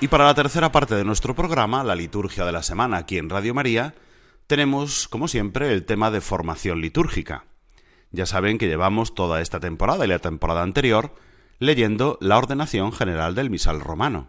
[0.07, 3.29] Y para la tercera parte de nuestro programa, la liturgia de la semana aquí en
[3.29, 3.97] Radio María,
[4.47, 7.47] tenemos, como siempre, el tema de formación litúrgica.
[8.13, 11.13] Ya saben que llevamos toda esta temporada y la temporada anterior
[11.59, 14.29] leyendo la ordenación general del misal romano.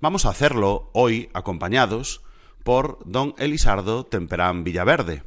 [0.00, 2.22] Vamos a hacerlo hoy acompañados
[2.62, 5.24] por don Elisardo Temperán Villaverde,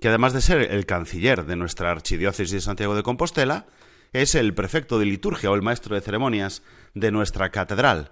[0.00, 3.66] que además de ser el canciller de nuestra archidiócesis de Santiago de Compostela,
[4.12, 6.64] es el prefecto de liturgia o el maestro de ceremonias
[6.94, 8.10] de nuestra catedral.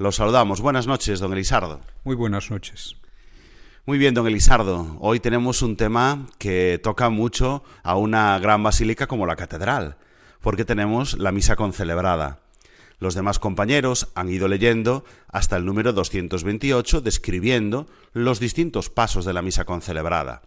[0.00, 0.62] Los saludamos.
[0.62, 1.78] Buenas noches, don Elisardo.
[2.04, 2.96] Muy buenas noches.
[3.84, 4.96] Muy bien, don Elisardo.
[4.98, 9.98] Hoy tenemos un tema que toca mucho a una gran basílica como la catedral,
[10.40, 12.40] porque tenemos la misa concelebrada.
[12.98, 19.34] Los demás compañeros han ido leyendo hasta el número 228, describiendo los distintos pasos de
[19.34, 20.40] la misa concelebrada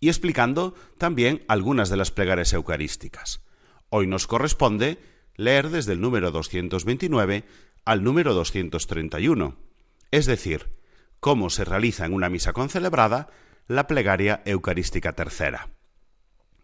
[0.00, 3.42] y explicando también algunas de las plegarias eucarísticas.
[3.90, 4.98] Hoy nos corresponde
[5.36, 7.44] leer desde el número 229
[7.84, 9.56] al número 231,
[10.10, 10.70] es decir,
[11.20, 13.28] cómo se realiza en una misa concelebrada
[13.66, 15.70] la plegaria eucarística tercera.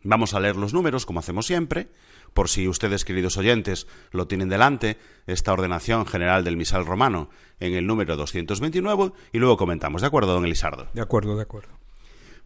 [0.03, 1.89] Vamos a leer los números, como hacemos siempre,
[2.33, 4.97] por si ustedes, queridos oyentes, lo tienen delante,
[5.27, 10.01] esta ordenación general del misal romano en el número 229, y luego comentamos.
[10.01, 10.89] ¿De acuerdo, don Elisardo?
[10.95, 11.79] De acuerdo, de acuerdo.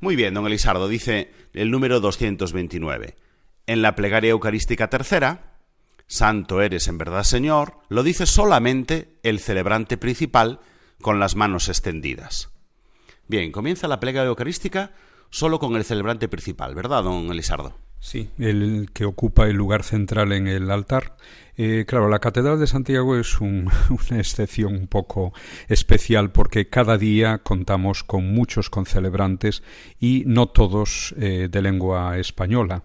[0.01, 3.15] Muy bien, don Elisardo, dice el número 229.
[3.67, 5.54] En la plegaria eucarística tercera,
[6.07, 10.61] Santo eres en verdad Señor, lo dice solamente el celebrante principal
[11.01, 12.51] con las manos extendidas.
[13.27, 14.93] Bien, comienza la plegaria eucarística
[15.31, 17.75] solo con el celebrante principal, ¿verdad, don Elisardo?
[17.99, 21.17] Sí, el que ocupa el lugar central en el altar.
[21.57, 23.71] Eh, claro, la Catedral de Santiago es un,
[24.11, 25.33] una excepción un poco
[25.69, 29.63] especial porque cada día contamos con muchos concelebrantes
[29.99, 32.85] y no todos eh, de lengua española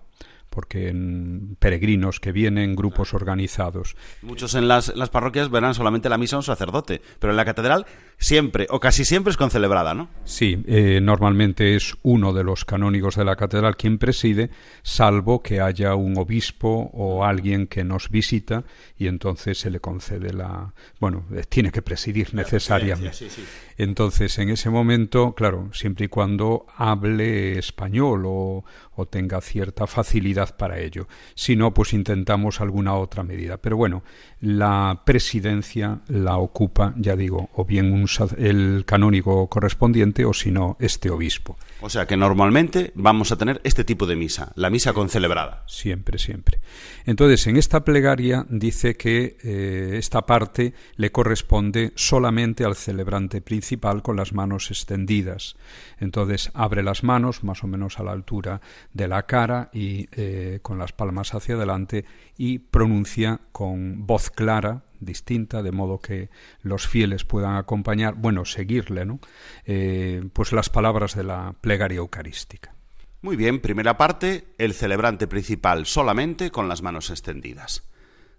[0.49, 3.95] porque en peregrinos que vienen, grupos organizados.
[4.21, 7.45] Muchos en las, las parroquias verán solamente la misa a un sacerdote, pero en la
[7.45, 7.85] catedral
[8.17, 10.09] siempre, o casi siempre es concelebrada, ¿no?
[10.25, 14.49] Sí, eh, normalmente es uno de los canónigos de la catedral quien preside,
[14.83, 18.63] salvo que haya un obispo o alguien que nos visita
[18.97, 20.73] y entonces se le concede la...
[20.99, 23.13] Bueno, eh, tiene que presidir necesariamente.
[23.13, 23.43] Sí, sí.
[23.77, 30.38] Entonces, en ese momento, claro, siempre y cuando hable español o, o tenga cierta facilidad
[30.47, 31.07] para ello.
[31.35, 33.57] Si no, pues intentamos alguna otra medida.
[33.57, 34.03] Pero bueno,
[34.41, 40.77] la presidencia la ocupa, ya digo, o bien un, el canónigo correspondiente o si no,
[40.79, 41.57] este obispo.
[41.81, 45.63] O sea que normalmente vamos a tener este tipo de misa, la misa concelebrada.
[45.67, 46.59] Siempre, siempre.
[47.05, 54.01] Entonces, en esta plegaria dice que eh, esta parte le corresponde solamente al celebrante principal
[54.01, 55.55] con las manos extendidas.
[55.99, 58.61] Entonces, abre las manos más o menos a la altura
[58.93, 60.28] de la cara y eh,
[60.61, 62.05] con las palmas hacia adelante
[62.37, 66.29] y pronuncia con voz clara, distinta, de modo que
[66.61, 69.19] los fieles puedan acompañar, bueno, seguirle, ¿no?
[69.65, 72.73] Eh, pues las palabras de la plegaria eucarística.
[73.21, 77.83] Muy bien, primera parte, el celebrante principal solamente con las manos extendidas.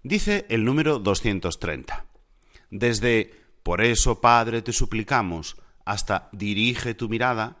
[0.03, 2.05] Dice el número 230.
[2.71, 7.57] Desde Por eso, Padre, te suplicamos, hasta Dirige tu mirada,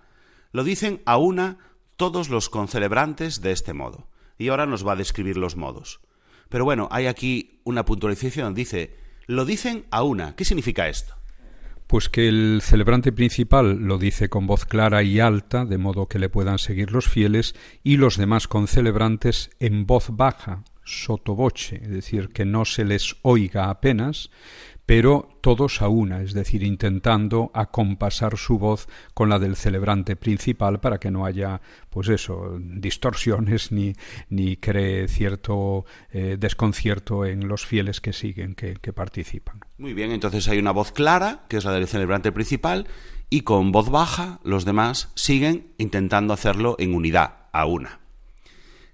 [0.51, 1.59] lo dicen a una
[1.95, 4.07] todos los concelebrantes de este modo.
[4.41, 6.01] Y ahora nos va a describir los modos.
[6.49, 8.55] Pero bueno, hay aquí una puntualización.
[8.55, 8.95] Dice,
[9.27, 10.35] lo dicen a una.
[10.35, 11.13] ¿Qué significa esto?
[11.85, 16.17] Pues que el celebrante principal lo dice con voz clara y alta, de modo que
[16.17, 22.29] le puedan seguir los fieles, y los demás concelebrantes en voz baja, sotoboche, es decir,
[22.29, 24.31] que no se les oiga apenas,
[24.85, 30.79] pero todos a una, es decir, intentando acompasar su voz con la del celebrante principal
[30.79, 33.93] para que no haya, pues eso, distorsiones ni,
[34.29, 39.61] ni cree cierto eh, desconcierto en los fieles que siguen, que, que participan.
[39.77, 42.87] Muy bien, entonces hay una voz clara, que es la del celebrante principal,
[43.29, 48.01] y con voz baja los demás siguen intentando hacerlo en unidad, a una.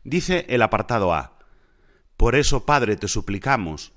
[0.03, 1.39] Dice el apartado A,
[2.15, 3.93] Por eso, Padre, te suplicamos,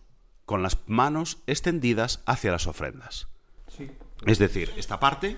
[0.51, 3.28] con las manos extendidas hacia las ofrendas.
[4.26, 5.36] Es decir, esta parte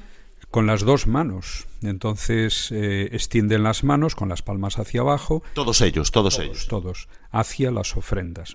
[0.51, 1.67] con las dos manos.
[1.83, 5.43] Entonces eh, extienden las manos con las palmas hacia abajo.
[5.53, 6.67] Todos ellos, todos, ellos.
[6.67, 8.55] Todos, hacia las ofrendas.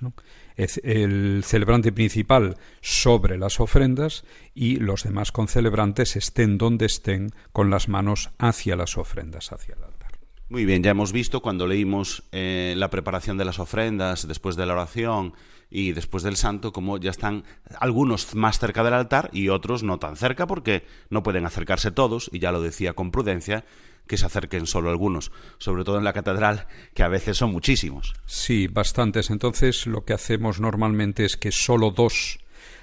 [0.56, 7.88] el celebrante principal sobre las ofrendas y los demás concelebrantes estén donde estén con las
[7.88, 10.18] manos hacia las ofrendas, hacia el altar.
[10.50, 14.66] Muy bien, ya hemos visto cuando leímos eh, la preparación de las ofrendas después de
[14.66, 15.36] la oración
[15.70, 17.44] y después del santo, como ya están
[17.80, 22.30] algunos más cerca del altar y otros no tan cerca porque no pueden acercarse todos,
[22.32, 23.66] y ya lo decía con prudencia,
[24.08, 28.14] que se acerquen solo algunos, sobre todo en la catedral, que a veces son muchísimos.
[28.26, 29.30] Sí, bastantes.
[29.30, 32.40] Entonces lo que hacemos normalmente es que solo dos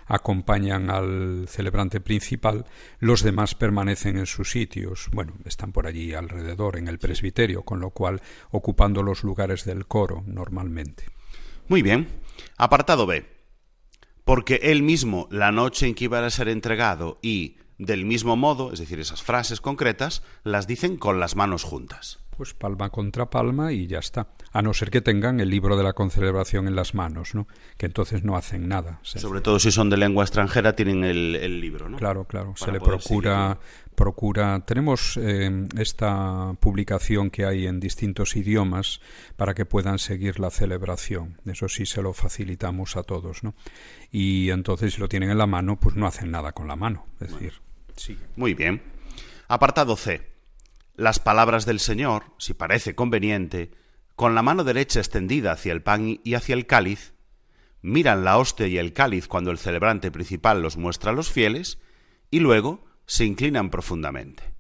[0.07, 2.67] acompañan al celebrante principal,
[2.99, 7.81] los demás permanecen en sus sitios, bueno, están por allí alrededor en el presbiterio, con
[7.81, 8.21] lo cual
[8.51, 11.07] ocupando los lugares del coro normalmente.
[11.69, 12.24] Muy bien.
[12.57, 13.27] Apartado B.
[14.25, 18.73] Porque él mismo, la noche en que iba a ser entregado y del mismo modo,
[18.73, 22.21] es decir, esas frases concretas, las dicen con las manos juntas.
[22.37, 24.29] Pues palma contra palma y ya está.
[24.53, 27.47] A no ser que tengan el libro de la concelebración en las manos, ¿no?
[27.77, 28.99] Que entonces no hacen nada.
[29.03, 31.97] Sobre todo si son de lengua extranjera, tienen el, el libro, ¿no?
[31.97, 32.55] Claro, claro.
[32.57, 33.59] Se le procura,
[33.95, 34.65] procura.
[34.67, 39.01] Tenemos eh, esta publicación que hay en distintos idiomas
[39.37, 41.41] para que puedan seguir la celebración.
[41.47, 43.55] Eso sí se lo facilitamos a todos, ¿no?
[44.11, 47.07] Y entonces si lo tienen en la mano, pues no hacen nada con la mano.
[47.21, 47.55] Es decir,
[47.97, 48.19] sí.
[48.37, 48.83] Muy bien.
[49.49, 50.34] Apartado C.
[50.97, 53.73] Las palabras del Señor, si parece conveniente,
[54.15, 57.15] con la mano derecha extendida hacia el pan y hacia el cáliz,
[57.83, 61.79] miran la hostia y el cáliz cuando el celebrante principal los muestra a los fieles,
[62.31, 64.55] y luego se inclinan profundamente.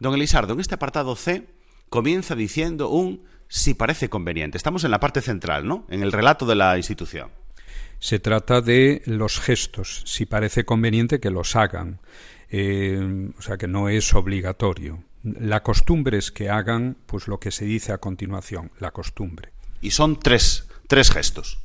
[0.00, 1.46] Don Elisardo, en este apartado C
[1.88, 4.58] comienza diciendo un si parece conveniente.
[4.58, 5.86] Estamos en la parte central, ¿no?
[5.88, 7.30] En el relato de la institución.
[7.98, 12.00] Se trata de los gestos, si parece conveniente que los hagan.
[12.50, 15.02] Eh, o sea que no es obligatorio.
[15.38, 19.52] La costumbre es que hagan pues lo que se dice a continuación, la costumbre.
[19.80, 21.60] Y son tres, tres gestos.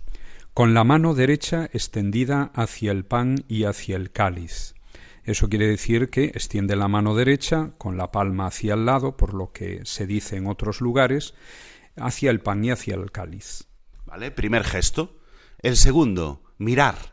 [0.53, 4.76] Con la mano derecha extendida hacia el pan y hacia el cáliz.
[5.24, 9.34] Eso quiere decir que extiende la mano derecha con la palma hacia el lado, por
[9.34, 11.34] lo que se dice en otros lugares,
[11.95, 13.68] hacia el pan y hacia el cáliz.
[14.05, 14.32] ¿Vale?
[14.32, 15.18] Primer gesto.
[15.59, 17.12] El segundo, mirar.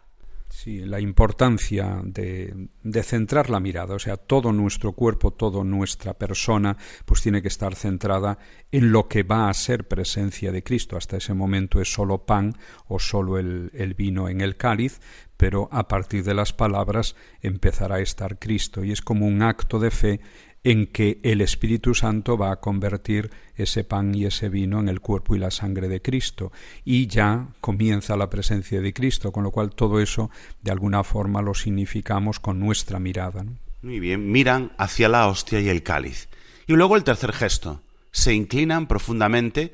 [0.63, 6.13] Sí, la importancia de, de, centrar la mirada, o sea, todo nuestro cuerpo, toda nuestra
[6.13, 8.37] persona, pues tiene que estar centrada
[8.71, 10.99] en lo que va a ser presencia de Cristo.
[10.99, 12.55] Hasta ese momento es solo pan
[12.89, 15.01] o solo el, el vino en el cáliz,
[15.39, 19.79] pero a partir de las palabras empezará a estar Cristo y es como un acto
[19.79, 20.21] de fe
[20.63, 25.01] en que el Espíritu Santo va a convertir ese pan y ese vino en el
[25.01, 26.53] cuerpo y la sangre de Cristo
[26.85, 30.31] y ya comienza la presencia de Cristo, con lo cual todo eso
[30.63, 33.45] de alguna forma lo significamos con nuestra mirada.
[33.83, 36.29] Muy bien, miran hacia la hostia y el cáliz.
[36.67, 39.73] Y luego el tercer gesto, se inclinan profundamente,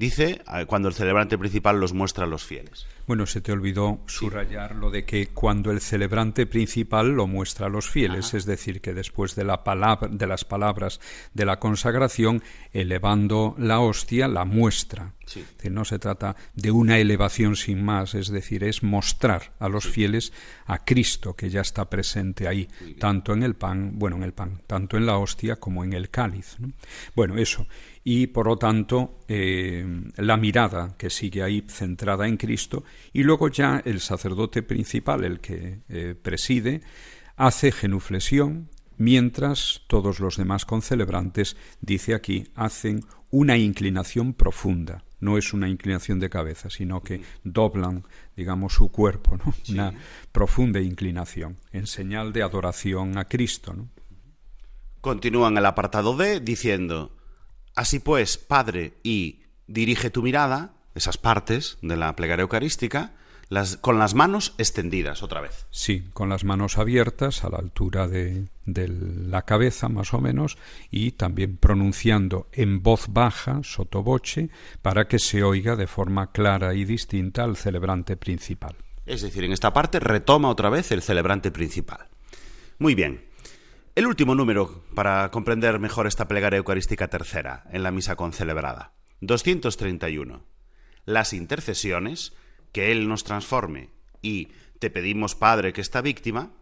[0.00, 2.86] dice, cuando el celebrante principal los muestra a los fieles.
[3.06, 7.68] Bueno, se te olvidó subrayar lo de que cuando el celebrante principal lo muestra a
[7.68, 8.38] los fieles, Ajá.
[8.38, 11.00] es decir, que después de, la palabra, de las palabras
[11.34, 12.42] de la consagración,
[12.72, 15.14] elevando la hostia, la muestra.
[15.26, 15.40] Sí.
[15.40, 19.68] Es decir, no se trata de una elevación sin más, es decir, es mostrar a
[19.68, 20.32] los fieles
[20.66, 24.62] a Cristo que ya está presente ahí, tanto en el pan, bueno, en el pan,
[24.66, 26.56] tanto en la hostia como en el cáliz.
[26.58, 26.72] ¿no?
[27.14, 27.66] Bueno, eso.
[28.02, 29.84] Y por lo tanto, eh,
[30.16, 35.40] la mirada que sigue ahí centrada en Cristo, y luego ya el sacerdote principal, el
[35.40, 36.80] que eh, preside,
[37.36, 45.04] hace genuflexión, mientras todos los demás concelebrantes, dice aquí, hacen una inclinación profunda.
[45.20, 49.52] No es una inclinación de cabeza, sino que doblan, digamos, su cuerpo, ¿no?
[49.62, 49.74] Sí.
[49.74, 49.92] Una
[50.32, 53.88] profunda inclinación, en señal de adoración a Cristo, ¿no?
[55.02, 57.16] Continúan el apartado D diciendo,
[57.80, 63.14] así pues, Padre, y dirige tu mirada, esas partes de la plegaria eucarística,
[63.48, 65.66] las, con las manos extendidas otra vez.
[65.70, 70.58] Sí, con las manos abiertas a la altura de, de, la cabeza, más o menos,
[70.90, 74.50] y también pronunciando en voz baja, sotoboche,
[74.82, 78.76] para que se oiga de forma clara y distinta al celebrante principal.
[79.06, 82.08] Es decir, en esta parte retoma otra vez el celebrante principal.
[82.78, 83.29] Muy bien.
[83.96, 88.92] El último número para comprender mejor esta plegaria eucarística tercera en la misa concelebrada.
[89.20, 90.44] 231.
[91.06, 92.32] Las intercesiones
[92.70, 93.90] que Él nos transforme
[94.22, 96.52] y te pedimos, Padre, que esta víctima,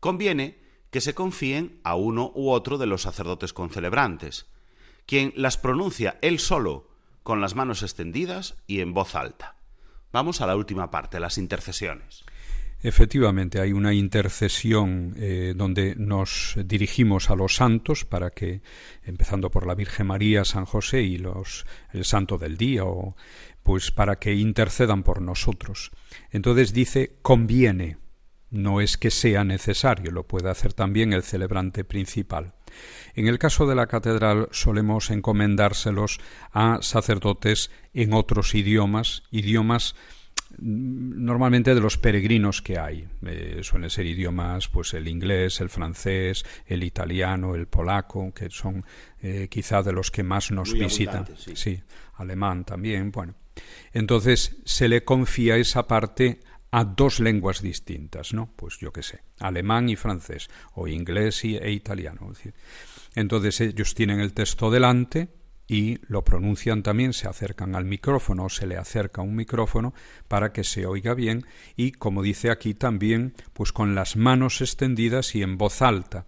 [0.00, 0.58] conviene
[0.90, 4.46] que se confíen a uno u otro de los sacerdotes concelebrantes,
[5.04, 6.88] quien las pronuncia él solo,
[7.22, 9.56] con las manos extendidas y en voz alta.
[10.12, 12.24] Vamos a la última parte, las intercesiones.
[12.84, 18.60] Efectivamente, hay una intercesión eh, donde nos dirigimos a los santos para que,
[19.04, 21.64] empezando por la Virgen María, San José y los,
[21.94, 23.16] el santo del día, o,
[23.62, 25.92] pues para que intercedan por nosotros.
[26.30, 27.96] Entonces dice conviene,
[28.50, 32.52] no es que sea necesario, lo puede hacer también el celebrante principal.
[33.14, 36.20] En el caso de la catedral solemos encomendárselos
[36.52, 39.94] a sacerdotes en otros idiomas, idiomas
[40.58, 43.06] normalmente de los peregrinos que hay.
[43.26, 48.84] Eh, suelen ser idiomas, pues el inglés, el francés, el italiano, el polaco, que son
[49.20, 51.26] eh, quizá de los que más nos Muy visitan.
[51.36, 51.52] Sí.
[51.54, 51.82] sí,
[52.14, 53.34] alemán también, bueno.
[53.92, 56.40] Entonces se le confía esa parte
[56.70, 58.50] a dos lenguas distintas, ¿no?
[58.56, 62.22] Pues yo qué sé, alemán y francés, o inglés y, e italiano.
[62.32, 62.54] Es decir,
[63.14, 65.28] entonces ellos tienen el texto delante,
[65.66, 69.94] y lo pronuncian también, se acercan al micrófono o se le acerca un micrófono
[70.28, 71.46] para que se oiga bien
[71.76, 76.26] y, como dice aquí también, pues con las manos extendidas y en voz alta.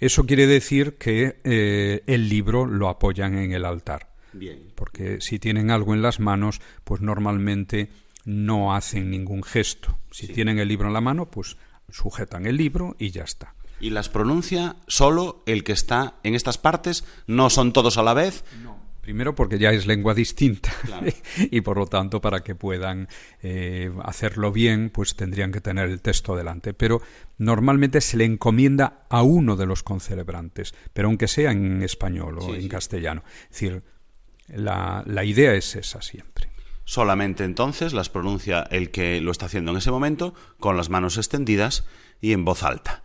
[0.00, 4.12] Eso quiere decir que eh, el libro lo apoyan en el altar.
[4.32, 4.70] Bien.
[4.76, 7.88] Porque si tienen algo en las manos, pues normalmente
[8.24, 9.98] no hacen ningún gesto.
[10.12, 10.32] Si Sí.
[10.34, 11.56] tienen el libro en la mano, pues
[11.90, 13.54] sujetan el libro y ya está.
[13.80, 18.14] Y las pronuncia solo el que está en estas partes, no son todos a la
[18.14, 18.44] vez.
[19.00, 21.06] Primero porque ya es lengua distinta Claro.
[21.50, 23.08] y por lo tanto para que puedan
[23.42, 26.74] eh, hacerlo bien pues tendrían que tener el texto delante.
[26.74, 27.00] Pero
[27.38, 32.42] normalmente se le encomienda a uno de los concelebrantes, pero aunque sea en español o
[32.42, 32.68] Sí, en sí.
[32.68, 33.22] castellano.
[33.44, 33.82] Es decir,
[34.48, 36.50] la, la idea es esa siempre.
[36.84, 41.16] Solamente entonces las pronuncia el que lo está haciendo en ese momento, con las manos
[41.16, 41.84] extendidas
[42.20, 43.04] y en voz alta.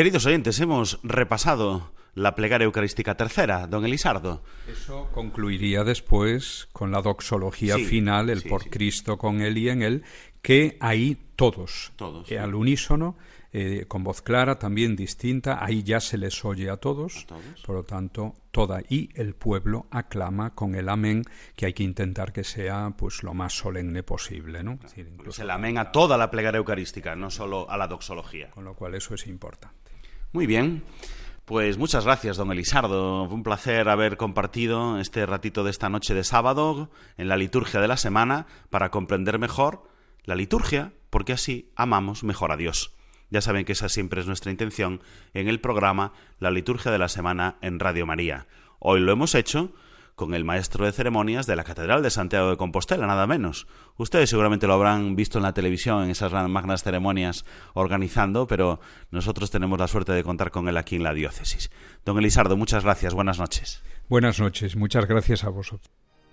[0.00, 4.42] Queridos oyentes, hemos repasado la plegaria eucarística tercera, don Elisardo.
[4.66, 8.70] Eso concluiría después con la doxología Sí, final, el sí, por sí.
[8.70, 10.02] Cristo con él y en él,
[10.40, 12.36] que ahí todos, Todos, sí.
[12.36, 13.18] al unísono,
[13.52, 17.60] eh, con voz clara, también distinta, ahí ya se les oye a todos, A todos.
[17.66, 21.24] por lo tanto, toda y el pueblo aclama con el amén,
[21.56, 24.72] que hay que intentar que sea pues lo más solemne posible, ¿no?
[24.76, 27.86] Es decir, Pues incluso- el amén a toda la plegaria eucarística, no solo a la
[27.86, 28.48] doxología.
[28.52, 29.89] con lo cual eso es importante.
[30.32, 30.84] Muy bien.
[31.44, 33.24] Pues muchas gracias, don Elisardo.
[33.24, 37.88] Un placer haber compartido este ratito de esta noche de sábado en la liturgia de
[37.88, 39.82] la semana para comprender mejor
[40.22, 42.94] la liturgia, porque así amamos mejor a Dios.
[43.30, 45.02] Ya saben que esa siempre es nuestra intención
[45.34, 48.46] en el programa La liturgia de la semana en Radio María.
[48.78, 49.72] Hoy lo hemos hecho
[50.20, 53.66] con el maestro de ceremonias de la Catedral de Santiago de Compostela, nada menos.
[53.96, 59.50] Ustedes seguramente lo habrán visto en la televisión, en esas magnas ceremonias organizando, pero nosotros
[59.50, 61.70] tenemos la suerte de contar con él aquí en la diócesis.
[62.04, 63.82] Don Elisardo, muchas gracias, buenas noches.
[64.10, 65.90] Buenas noches, muchas gracias a vosotros.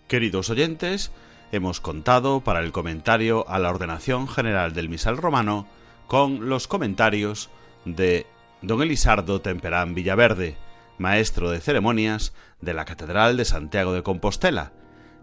[0.09, 1.13] Queridos oyentes,
[1.53, 5.65] hemos contado para el comentario a la ordenación general del misal romano
[6.07, 7.49] con los comentarios
[7.85, 8.25] de
[8.61, 10.57] don Elisardo Temperán Villaverde,
[10.97, 14.73] maestro de ceremonias de la Catedral de Santiago de Compostela.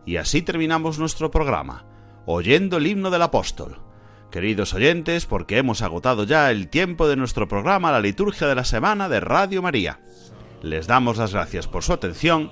[0.06, 1.86] Y así terminamos nuestro programa,
[2.26, 3.80] oyendo el himno del apóstol.
[4.30, 8.64] Queridos oyentes, porque hemos agotado ya el tiempo de nuestro programa La Liturgia de la
[8.64, 10.00] Semana de Radio María.
[10.62, 12.50] Les damos las gracias por su atención.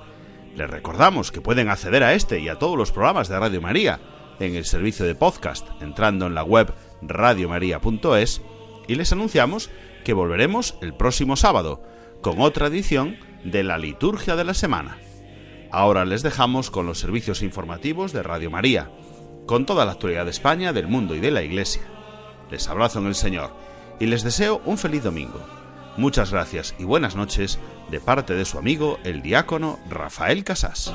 [0.54, 4.00] Les recordamos que pueden acceder a este y a todos los programas de Radio María
[4.38, 8.42] en el servicio de podcast entrando en la web radiomaria.es
[8.88, 9.70] y les anunciamos
[10.04, 11.82] que volveremos el próximo sábado
[12.22, 14.96] con otra edición de la liturgia de la semana.
[15.70, 18.90] Ahora les dejamos con los servicios informativos de Radio María,
[19.46, 21.82] con toda la actualidad de España, del mundo y de la Iglesia.
[22.50, 23.50] Les abrazo en el Señor
[23.98, 25.40] y les deseo un feliz domingo.
[25.96, 27.58] Muchas gracias y buenas noches
[27.90, 30.94] de parte de su amigo el diácono Rafael Casás.